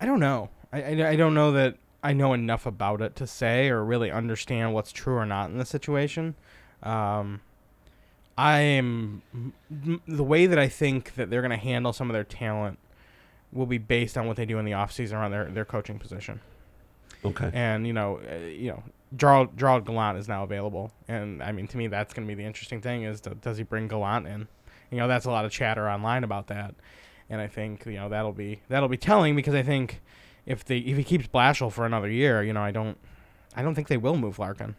[0.00, 0.50] I don't know.
[0.72, 4.10] I, I, I don't know that I know enough about it to say or really
[4.10, 6.34] understand what's true or not in the situation.
[6.82, 7.40] Um,
[8.36, 9.22] I am
[10.08, 12.78] the way that I think that they're going to handle some of their talent
[13.52, 16.40] will be based on what they do in the offseason around their, their coaching position.
[17.24, 17.50] Okay.
[17.52, 18.82] And you know, uh, you know,
[19.16, 22.40] Gerard Gerard Gallant is now available, and I mean, to me, that's going to be
[22.40, 24.48] the interesting thing: is to, does he bring Gallant in?
[24.90, 26.74] You know, that's a lot of chatter online about that,
[27.30, 30.00] and I think you know that'll be that'll be telling because I think
[30.46, 32.96] if they if he keeps Blashill for another year, you know, I don't
[33.54, 34.76] I don't think they will move Larkin,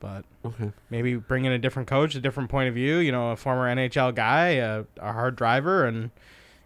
[0.00, 0.72] but Okay.
[0.90, 2.96] maybe bring in a different coach, a different point of view.
[2.98, 6.10] You know, a former NHL guy, a, a hard driver, and you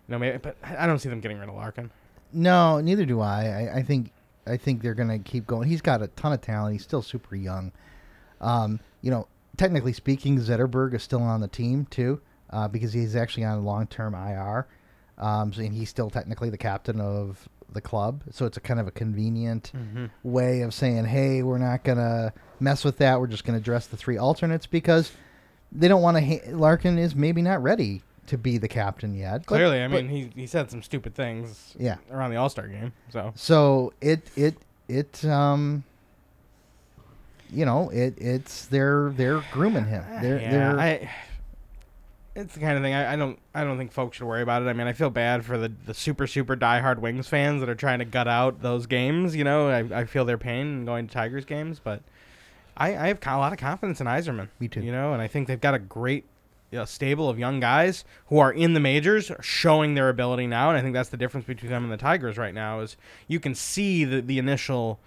[0.09, 0.39] know, maybe.
[0.39, 1.91] But I don't see them getting rid of Larkin.
[2.33, 3.45] No, neither do I.
[3.73, 4.13] I, I think
[4.51, 5.69] I think they're gonna keep going.
[5.69, 6.73] He's got a ton of talent.
[6.75, 7.73] He's still super young.
[8.41, 9.27] Um, you know,
[9.57, 12.21] technically speaking, Zetterberg is still on the team too,
[12.51, 14.67] uh, because he's actually on long term IR.
[15.19, 18.23] Um, so, and he's still technically the captain of the club.
[18.33, 19.71] So it's a kind of a convenient
[20.25, 23.21] way of saying, "Hey, we're not gonna mess with that.
[23.21, 25.13] We're just gonna address the three alternates because
[25.71, 26.25] they don't want to.
[26.25, 29.39] Ha- Larkin is maybe not ready to be the captain yet.
[29.43, 31.75] but- Clearly, I but- mean, he he said some stupid things.
[31.79, 31.97] Yeah.
[32.11, 32.93] around the All Star game.
[33.11, 34.57] So So it it
[34.89, 35.85] it um
[37.53, 40.05] you know it it's they're they're grooming him.
[40.23, 41.11] They're yeah, they're I.
[42.37, 44.63] It's the kind of thing I, I don't I don't think folks should worry about
[44.63, 44.67] it.
[44.67, 47.75] I mean, I feel bad for the, the super super diehard Wings fans that are
[47.75, 49.35] trying to gut out those games.
[49.35, 52.03] You know, I, I feel their pain in going to Tigers games, but
[52.77, 54.49] I, I have a lot of confidence in Yzerman.
[54.61, 54.81] Me too.
[54.81, 56.25] You know, and I think they've got a great
[56.79, 60.69] know, stable of young guys who are in the majors, showing their ability now.
[60.69, 62.97] And I think that's the difference between them and the Tigers right now is
[63.27, 65.01] you can see the the initial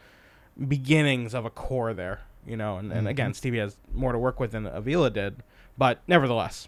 [0.67, 2.21] beginnings of a core there.
[2.45, 3.07] You know, and, and mm-hmm.
[3.07, 5.37] again, Stevie has more to work with than Avila did,
[5.77, 6.67] but nevertheless,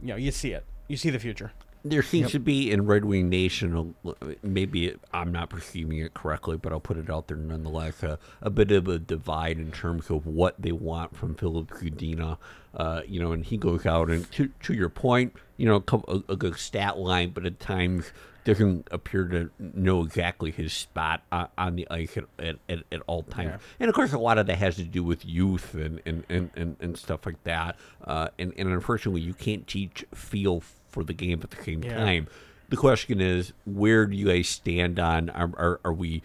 [0.00, 1.52] you know, you see it, you see the future.
[1.84, 3.94] There seems to be in Red Wing Nation,
[4.42, 8.50] maybe I'm not perceiving it correctly, but I'll put it out there nonetheless, a, a
[8.50, 12.38] bit of a divide in terms of what they want from Philip Kudina.
[12.74, 15.80] Uh, you know, and he goes out and to, to your point, you know, a,
[15.80, 18.12] couple- a, a good stat line, but at times
[18.44, 23.00] doesn't appear to know exactly his spot on, on the ice at, at, at, at
[23.06, 23.50] all times.
[23.50, 23.58] Yeah.
[23.80, 26.50] And of course, a lot of that has to do with youth and, and, and,
[26.56, 27.76] and, and stuff like that.
[28.04, 30.62] Uh, and, and unfortunately, you can't teach feel
[30.92, 31.96] for the game at the same Yeah.
[31.96, 32.28] time.
[32.68, 35.28] The question is, where do you guys stand on?
[35.30, 36.22] Are, are, are we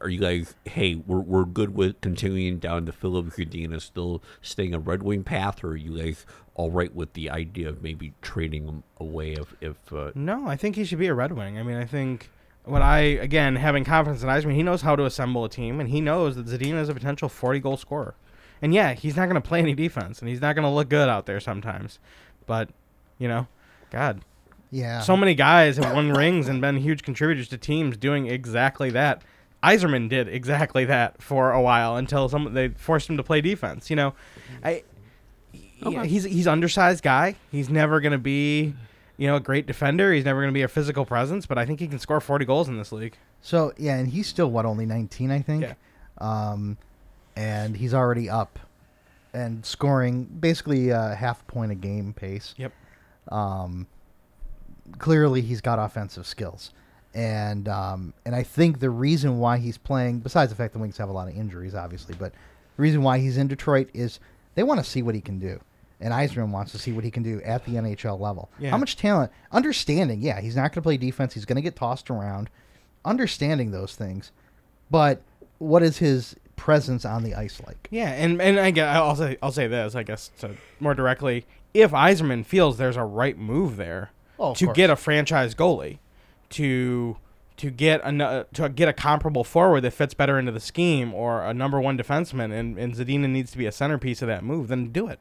[0.00, 0.54] are you guys?
[0.64, 5.22] Hey, we're we're good with continuing down the Filip Zadina, still staying a Red Wing
[5.24, 9.32] path, or are you guys all right with the idea of maybe trading him away
[9.32, 11.58] if if uh, No, I think he should be a Red Wing.
[11.58, 12.30] I mean, I think
[12.64, 15.88] what I again having confidence in Yzerman, he knows how to assemble a team, and
[15.88, 18.14] he knows that Zadina is a potential forty goal scorer.
[18.60, 20.90] And yeah, he's not going to play any defense, and he's not going to look
[20.90, 21.98] good out there sometimes.
[22.46, 22.68] But
[23.18, 23.46] you know,
[23.90, 24.22] God,
[24.70, 25.00] Yeah.
[25.00, 29.22] so many guys have won rings and been huge contributors to teams doing exactly that.
[29.62, 33.90] Yzerman did exactly that for a while until some they forced him to play defense.
[33.90, 34.14] You know,
[34.64, 34.84] I
[35.82, 37.34] yeah, he's he's undersized guy.
[37.50, 38.74] He's never going to be,
[39.18, 40.12] you know, a great defender.
[40.12, 42.44] He's never going to be a physical presence, but I think he can score 40
[42.46, 43.16] goals in this league.
[43.42, 45.62] So yeah, and he's still what only 19, I think.
[45.64, 45.74] Yeah.
[46.18, 46.78] Um,
[47.36, 48.58] and he's already up
[49.32, 52.54] and scoring basically uh, half point a game pace.
[52.56, 52.72] Yep.
[53.30, 53.86] Um,
[54.98, 56.72] clearly he's got offensive skills,
[57.14, 60.96] and um, and I think the reason why he's playing, besides the fact the Wings
[60.98, 62.32] have a lot of injuries, obviously, but
[62.76, 64.20] the reason why he's in Detroit is
[64.54, 65.60] they want to see what he can do.
[66.02, 68.48] And Yzerman wants to see what he can do at the NHL level.
[68.58, 68.70] Yeah.
[68.70, 69.30] How much talent?
[69.52, 71.34] Understanding, yeah, he's not going to play defense.
[71.34, 72.48] He's going to get tossed around.
[73.04, 74.32] Understanding those things,
[74.90, 75.22] but
[75.58, 77.88] what is his presence on the ice like?
[77.90, 80.50] Yeah, and and I guess I'll say I'll say this, I guess, to
[80.80, 84.76] more directly, if Yzerman feels there's a right move there Oh, to course.
[84.76, 85.98] get a franchise goalie,
[86.50, 87.16] to
[87.58, 91.42] to get a to get a comparable forward that fits better into the scheme, or
[91.44, 94.68] a number one defenseman, and and Zadina needs to be a centerpiece of that move,
[94.68, 95.18] then do it.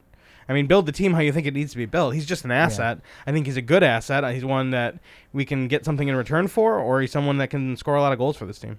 [0.48, 2.16] I mean, build the team how you think it needs to be built.
[2.16, 3.00] He's just an asset.
[3.28, 4.24] I think he's a good asset.
[4.34, 4.96] He's one that
[5.32, 8.14] we can get something in return for, or he's someone that can score a lot
[8.14, 8.78] of goals for this team.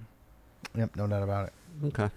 [0.74, 1.52] Yep, no doubt about it.
[1.86, 2.08] Okay.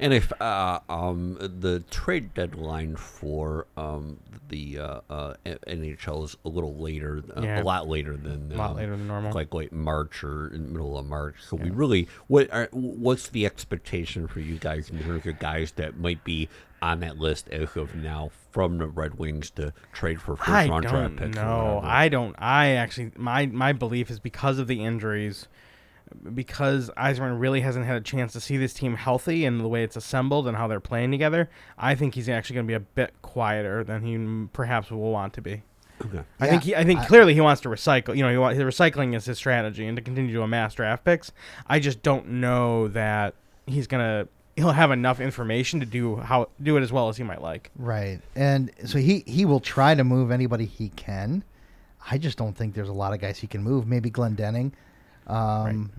[0.00, 6.48] And if uh, um, the trade deadline for um, the uh, uh, NHL is a
[6.48, 7.62] little later, uh, Yeah.
[7.62, 9.32] a lot later than A lot um, later than normal.
[9.32, 11.36] like late March or in the middle of March.
[11.40, 15.72] So we really, what are, what's the expectation for you guys in terms of guys
[15.72, 16.48] that might be
[16.82, 20.86] on that list as of now from the Red Wings to trade for first round
[20.86, 21.36] draft picks?
[21.36, 21.80] whatever?
[21.84, 22.34] I don't.
[22.38, 25.46] I actually, my my belief is because of the injuries,
[26.34, 29.82] because Yzerman really hasn't had a chance to see this team healthy and the way
[29.82, 31.50] it's assembled and how they're playing together.
[31.78, 35.34] I think he's actually going to be a bit quieter than he perhaps will want
[35.34, 35.62] to be.
[36.04, 36.22] Okay.
[36.38, 38.16] I think he, I think clearly he wants to recycle.
[38.16, 41.04] You know, he want, his recycling is his strategy, and to continue to amass draft
[41.04, 41.30] picks.
[41.66, 43.34] I just don't know that
[43.66, 44.28] he's gonna.
[44.56, 47.70] He'll have enough information to do how do it as well as he might like.
[47.76, 48.20] Right.
[48.34, 51.44] And so he he will try to move anybody he can.
[52.10, 53.86] I just don't think there's a lot of guys he can move.
[53.86, 54.72] Maybe Glendening.
[55.30, 55.92] Um,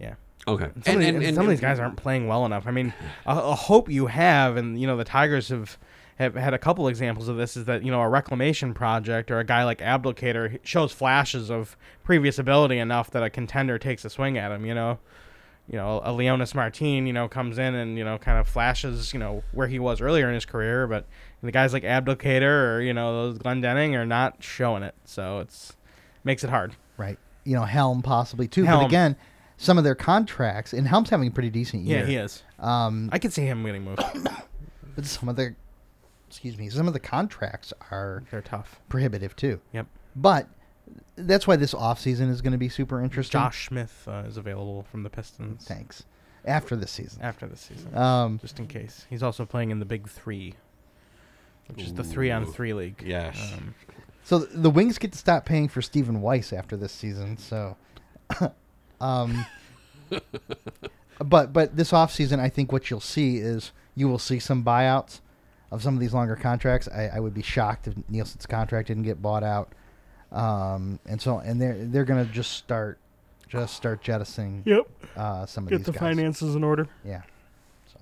[0.00, 0.14] Yeah.
[0.46, 0.70] Okay.
[0.84, 2.66] Some, of, the- and some of these guys aren't playing well enough.
[2.66, 2.92] I mean,
[3.26, 5.76] a, a hope you have, and you know, the Tigers have
[6.18, 7.56] have had a couple examples of this.
[7.56, 11.76] Is that you know a reclamation project or a guy like Abdelkader shows flashes of
[12.02, 14.64] previous ability enough that a contender takes a swing at him.
[14.66, 14.98] You know,
[15.70, 19.12] you know, a Leonys Martin, you know, comes in and you know kind of flashes,
[19.12, 21.04] you know, where he was earlier in his career, but
[21.42, 24.94] the guys like Abdelkader or you know those Glendening are not showing it.
[25.04, 25.76] So it's
[26.24, 26.74] makes it hard.
[26.96, 27.18] right.
[27.48, 28.64] You know, Helm possibly too.
[28.64, 28.80] Helm.
[28.80, 29.16] But again,
[29.56, 32.00] some of their contracts and Helm's having a pretty decent year.
[32.00, 32.42] Yeah, he is.
[32.58, 34.02] Um, I could see him getting moved.
[34.94, 35.56] but some of their,
[36.28, 38.80] excuse me, some of the contracts are They're tough.
[38.88, 39.60] prohibitive too.
[39.72, 39.86] Yep.
[40.14, 40.48] But
[41.16, 43.40] that's why this offseason is going to be super interesting.
[43.40, 46.04] Josh Smith uh, is available from the Pistons Thanks.
[46.44, 47.20] After this season.
[47.22, 49.06] after this season, Um, just in case.
[49.10, 50.54] He's also playing in the Big Three,
[51.68, 53.02] which is the three on three league.
[53.04, 53.54] Yes.
[53.54, 53.74] Um,
[54.28, 57.38] So the Wings get to stop paying for Stephen Weiss after this season.
[57.38, 57.78] So,
[59.00, 59.46] um,
[61.18, 65.20] but but this offseason, I think what you'll see is you will see some buyouts
[65.70, 66.88] of some of these longer contracts.
[66.88, 69.72] I, I would be shocked if Nielsen's contract didn't get bought out.
[70.30, 72.98] Um, and so and they're they're gonna just start
[73.48, 74.86] just start jettisoning yep.
[75.16, 75.78] uh, some of these.
[75.78, 76.00] Get these the guys.
[76.00, 76.86] finances in order.
[77.02, 77.22] Yeah.
[77.90, 77.98] So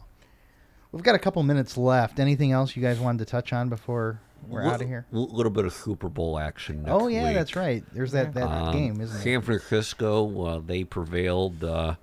[0.90, 2.18] we've got a couple minutes left.
[2.18, 5.06] Anything else you guys wanted to touch on before we're out of here?
[5.12, 6.82] A little bit of Super Bowl action.
[6.82, 7.34] Next Oh yeah, week.
[7.34, 7.84] that's right.
[7.92, 9.22] There's that that Um, game, isn't San it?
[9.22, 11.94] San Francisco, uh, they prevailed uh,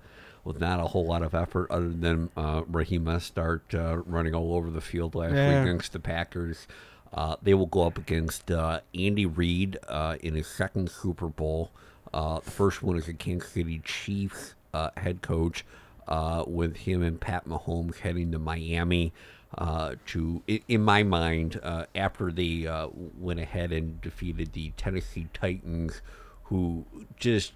[0.44, 4.54] with not a whole lot of effort other than uh, Raheem Mostert uh, running all
[4.54, 5.48] over the field last Yeah.
[5.48, 6.66] week against the Packers.
[7.12, 11.70] Uh, they will go up against uh, Andy Reid uh, in his second Super Bowl.
[12.12, 15.64] Uh, the first one is the Kansas City Chiefs uh, head coach,
[16.08, 19.12] uh, with him and Pat Mahomes heading to Miami
[19.58, 22.88] uh, to, in my mind, uh, after they uh,
[23.18, 26.02] went ahead and defeated the Tennessee Titans,
[26.44, 26.84] who
[27.16, 27.52] just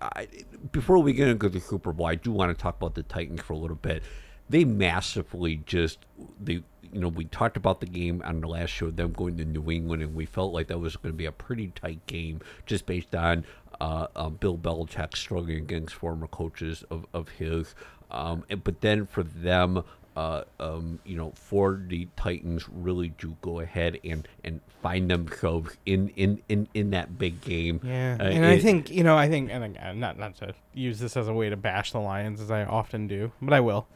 [0.00, 0.28] I,
[0.72, 3.40] before we get into the Super Bowl, I do want to talk about the Titans
[3.40, 4.02] for a little bit.
[4.48, 5.98] they massively just
[6.40, 6.54] they
[6.92, 9.70] you know we talked about the game on the last show them going to New
[9.70, 12.86] England and we felt like that was going to be a pretty tight game just
[12.86, 13.44] based on
[13.80, 17.74] uh, um, Bill Belichick struggling against former coaches of of his.
[18.10, 19.82] Um, and, but then for them,
[20.16, 25.76] uh, um, you know, for the Titans really to go ahead and, and find themselves
[25.84, 27.80] in, in, in, in that big game.
[27.84, 30.98] Yeah, Uh, and I think you know, I think, and again, not not to use
[30.98, 33.86] this as a way to bash the Lions as I often do, but I will.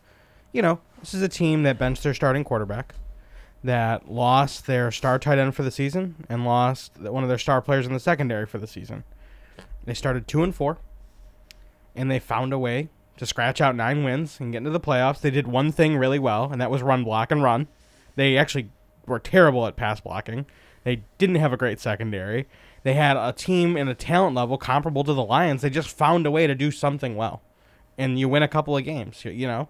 [0.53, 2.95] You know, this is a team that benched their starting quarterback,
[3.65, 7.63] that lost their star tight end for the season, and lost one of their star
[7.63, 9.05] players in the secondary for the season.
[9.87, 10.77] They started two and four,
[11.95, 12.91] and they found a way
[13.21, 15.21] to scratch out nine wins and get into the playoffs.
[15.21, 17.69] They did one thing really well, and that was run block and run.
[18.17, 18.71] They actually
[19.05, 20.47] were terrible at pass blocking.
[20.85, 22.49] They didn't have a great secondary.
[22.83, 25.61] They had a team and a talent level comparable to the Lions.
[25.61, 27.43] They just found a way to do something well,
[27.99, 29.23] and you win a couple of games.
[29.23, 29.69] You, you know,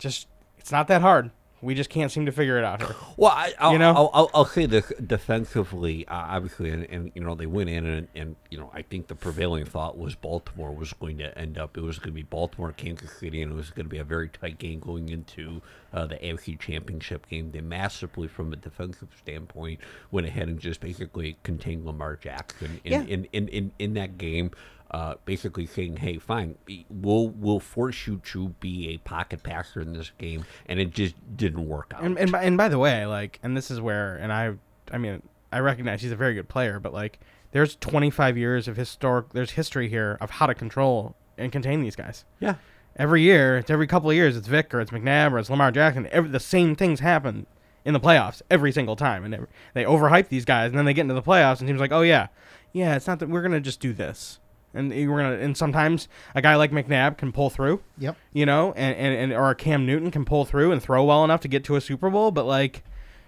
[0.00, 0.26] just
[0.58, 1.30] it's not that hard.
[1.62, 2.94] We just can't seem to figure it out here.
[3.16, 3.90] Well, I, I'll, You know?
[3.94, 7.84] I'll, I'll, I'll say this defensively, uh, obviously, and, and you know they went in
[7.86, 11.58] and, and you know I think the prevailing thought was Baltimore was going to end
[11.58, 11.76] up.
[11.76, 14.04] It was going to be Baltimore, Kansas City, and it was going to be a
[14.04, 15.60] very tight game going into
[15.92, 17.50] uh, the AFC Championship game.
[17.52, 19.80] They massively, from a defensive standpoint,
[20.10, 23.02] went ahead and just basically contained Lamar Jackson in Yeah.
[23.02, 24.50] in, in, in, in that game.
[24.90, 26.56] Uh, basically saying, "Hey, fine,
[26.88, 31.14] we'll we'll force you to be a pocket passer in this game," and it just
[31.36, 32.02] didn't work out.
[32.02, 34.54] And and by, and by the way, like, and this is where, and I,
[34.90, 35.22] I mean,
[35.52, 37.20] I recognize he's a very good player, but like,
[37.52, 41.96] there's 25 years of historic, there's history here of how to control and contain these
[41.96, 42.24] guys.
[42.38, 42.56] Yeah.
[42.96, 45.70] Every year, it's every couple of years, it's Vick or it's McNabb or it's Lamar
[45.70, 46.08] Jackson.
[46.10, 47.46] Every, the same things happen
[47.84, 49.38] in the playoffs every single time, and they,
[49.74, 52.02] they overhype these guys, and then they get into the playoffs, and teams like, oh
[52.02, 52.28] yeah,
[52.72, 54.38] yeah, it's not that we're gonna just do this,
[54.74, 58.16] and we're gonna, and sometimes a guy like McNabb can pull through Yep.
[58.32, 61.40] you know, and, and, and or Cam Newton can pull through and throw well enough
[61.40, 62.82] to get to a Super Bowl, but like,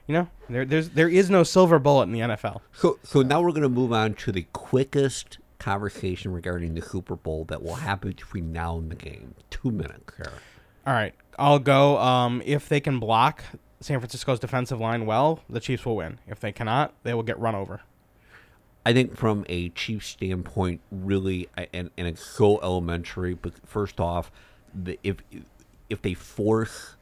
[0.06, 2.60] you know, there there's there is no silver bullet in the NFL.
[2.72, 7.14] So, so now we're going to move on to the quickest conversation regarding the Super
[7.16, 9.34] Bowl that will happen between now and the game.
[9.50, 10.32] Two minutes here.
[10.86, 11.98] All right, I'll go.
[11.98, 13.44] Um, if they can block
[13.80, 16.18] San Francisco's defensive line well, the Chiefs will win.
[16.26, 17.80] If they cannot, they will get run over.
[18.84, 23.34] I think from a Chiefs standpoint, really, and, and it's so elementary.
[23.34, 24.32] But first off,
[24.74, 25.16] the, if
[25.88, 26.96] if they force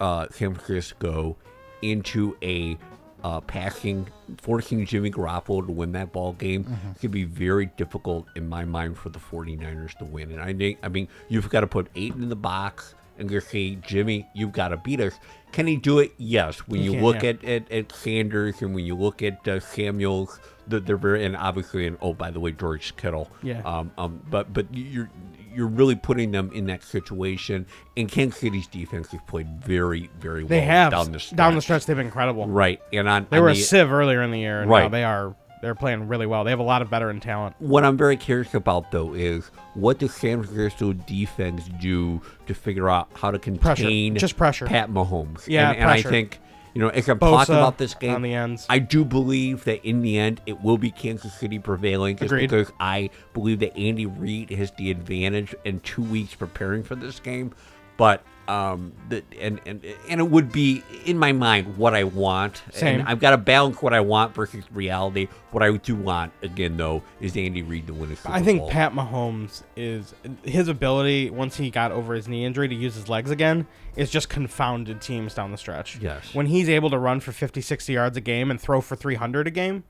[0.00, 1.36] uh, San Francisco
[1.82, 2.78] into a
[3.24, 4.06] uh, passing,
[4.38, 8.64] forcing Jimmy Garoppolo to win that ball game, it could be very difficult in my
[8.64, 10.30] mind for the 49ers to win.
[10.30, 13.48] And I think, I mean, you've got to put eight in the box and just
[13.48, 15.14] say, Jimmy, you've got to beat us.
[15.56, 16.12] Can he do it?
[16.18, 16.58] Yes.
[16.68, 17.30] When you can, look yeah.
[17.30, 20.38] at, at, at Sanders and when you look at uh, Samuels,
[20.68, 23.30] the- they're very, and obviously, and oh, by the way, George Kittle.
[23.42, 23.62] Yeah.
[23.64, 25.08] Um, um, but but you're
[25.54, 27.64] you're really putting them in that situation.
[27.96, 31.38] And Kansas City's defense has played very very well They have down the stretch.
[31.38, 31.86] down the stretch.
[31.86, 32.46] They've been incredible.
[32.46, 32.82] Right.
[32.92, 34.90] And on They on were a sieve earlier in the year, and now Right.
[34.90, 35.34] they are
[35.66, 36.44] they're playing really well.
[36.44, 37.56] They have a lot of veteran talent.
[37.58, 42.88] What I'm very curious about though is what does San Francisco defense do to figure
[42.88, 44.66] out how to contain Just pressure.
[44.66, 45.48] Pat Mahomes?
[45.48, 46.38] Yeah, and, and I think
[46.72, 48.64] you know as I'm Bosa talking about this game on the ends.
[48.70, 52.48] I do believe that in the end it will be Kansas City prevailing just Agreed.
[52.48, 57.18] because I believe that Andy Reid has the advantage in two weeks preparing for this
[57.18, 57.52] game.
[57.96, 62.62] But um the, and, and and it would be in my mind what I want.
[62.72, 63.00] Same.
[63.00, 65.28] And I've got to balance what I want versus reality.
[65.50, 68.60] What I do want again though is Andy Reid to win a Super I think
[68.60, 68.70] Bowl.
[68.70, 73.08] Pat Mahomes is his ability once he got over his knee injury to use his
[73.08, 73.66] legs again
[73.96, 75.98] is just confounded teams down the stretch.
[75.98, 76.34] Yes.
[76.34, 79.46] When he's able to run for 50 60 yards a game and throw for 300
[79.46, 79.84] a game,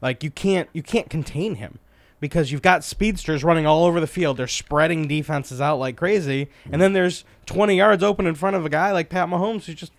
[0.00, 1.78] like you can't you can't contain him
[2.20, 4.36] because you've got speedsters running all over the field.
[4.36, 8.64] They're spreading defenses out like crazy and then there's 20 yards open in front of
[8.66, 9.92] a guy like Pat Mahomes who's just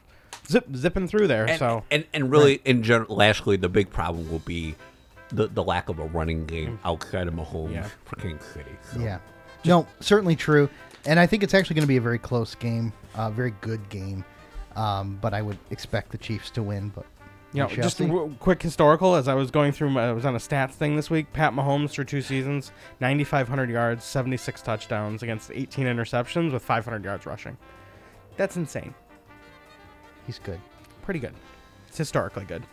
[0.48, 1.46] zip zipping through there.
[1.46, 4.76] and, so and and really in general, lastly, the big problem will be
[5.32, 7.88] the the lack of a running game outside of Mahomes Yeah.
[8.06, 8.72] for Kansas City.
[8.94, 9.20] So- Yeah.
[9.66, 10.70] No, certainly true.
[11.06, 13.88] And I think it's actually going to be a very close game, a very good
[13.90, 14.24] game.
[14.76, 16.90] Um, but I would expect the Chiefs to win.
[16.96, 17.06] But
[17.54, 18.06] You know, we just see.
[18.06, 19.16] a w- quick historical.
[19.16, 21.34] As I was going through, my, I was on a stats thing this week.
[21.34, 27.26] Pat Mahomes through two seasons, 9,500 yards, 76 touchdowns against 18 interceptions with 500 yards
[27.26, 27.58] rushing.
[28.38, 28.94] That's insane.
[30.28, 30.60] he's good.
[31.02, 31.34] Pretty good.
[31.88, 32.64] It's historically good.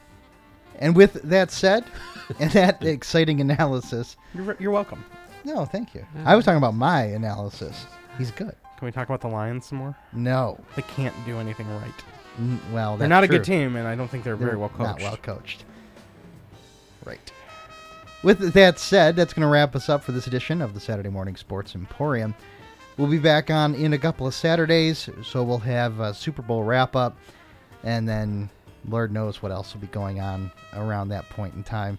[0.78, 1.84] And with that said,
[2.38, 5.02] and that exciting analysis, You're, you're welcome.
[5.44, 6.04] no, thank you.
[6.26, 7.86] I was talking about my analysis.
[8.18, 8.54] He's good.
[8.78, 9.96] Can we talk about the Lions some more?
[10.12, 11.94] No, They can't do anything right.
[12.38, 14.72] N- well, They're not a good team, and I don't think they're, very They're well
[14.78, 15.02] Not coached.
[15.02, 15.64] well coached.
[17.04, 17.32] Right.
[18.22, 21.08] With that said, that's going to wrap us up for this edition of the Saturday
[21.08, 22.34] Morning Sports Emporium.
[22.96, 26.64] We'll be back on in a couple of Saturdays, so we'll have a Super Bowl
[26.64, 27.16] wrap up,
[27.84, 28.48] and then
[28.88, 31.98] Lord knows what else will be going on around that point in time.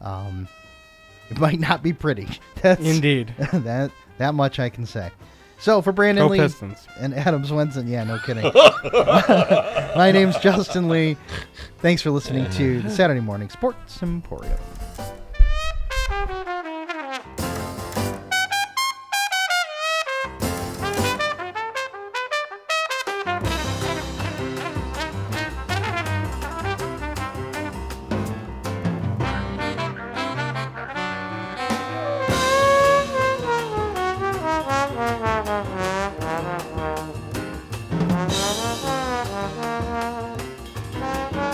[0.00, 0.48] Um,
[1.30, 2.28] it might not be pretty.
[2.62, 3.34] That's, Indeed.
[3.52, 5.10] that that much I can say.
[5.58, 6.86] So for Brandon Go Lee Pistons.
[7.00, 8.44] and Adam Swenson, yeah, no kidding.
[9.96, 11.16] My name's Justin Lee.
[11.78, 14.56] Thanks for listening to the Saturday Morning Sports Emporium.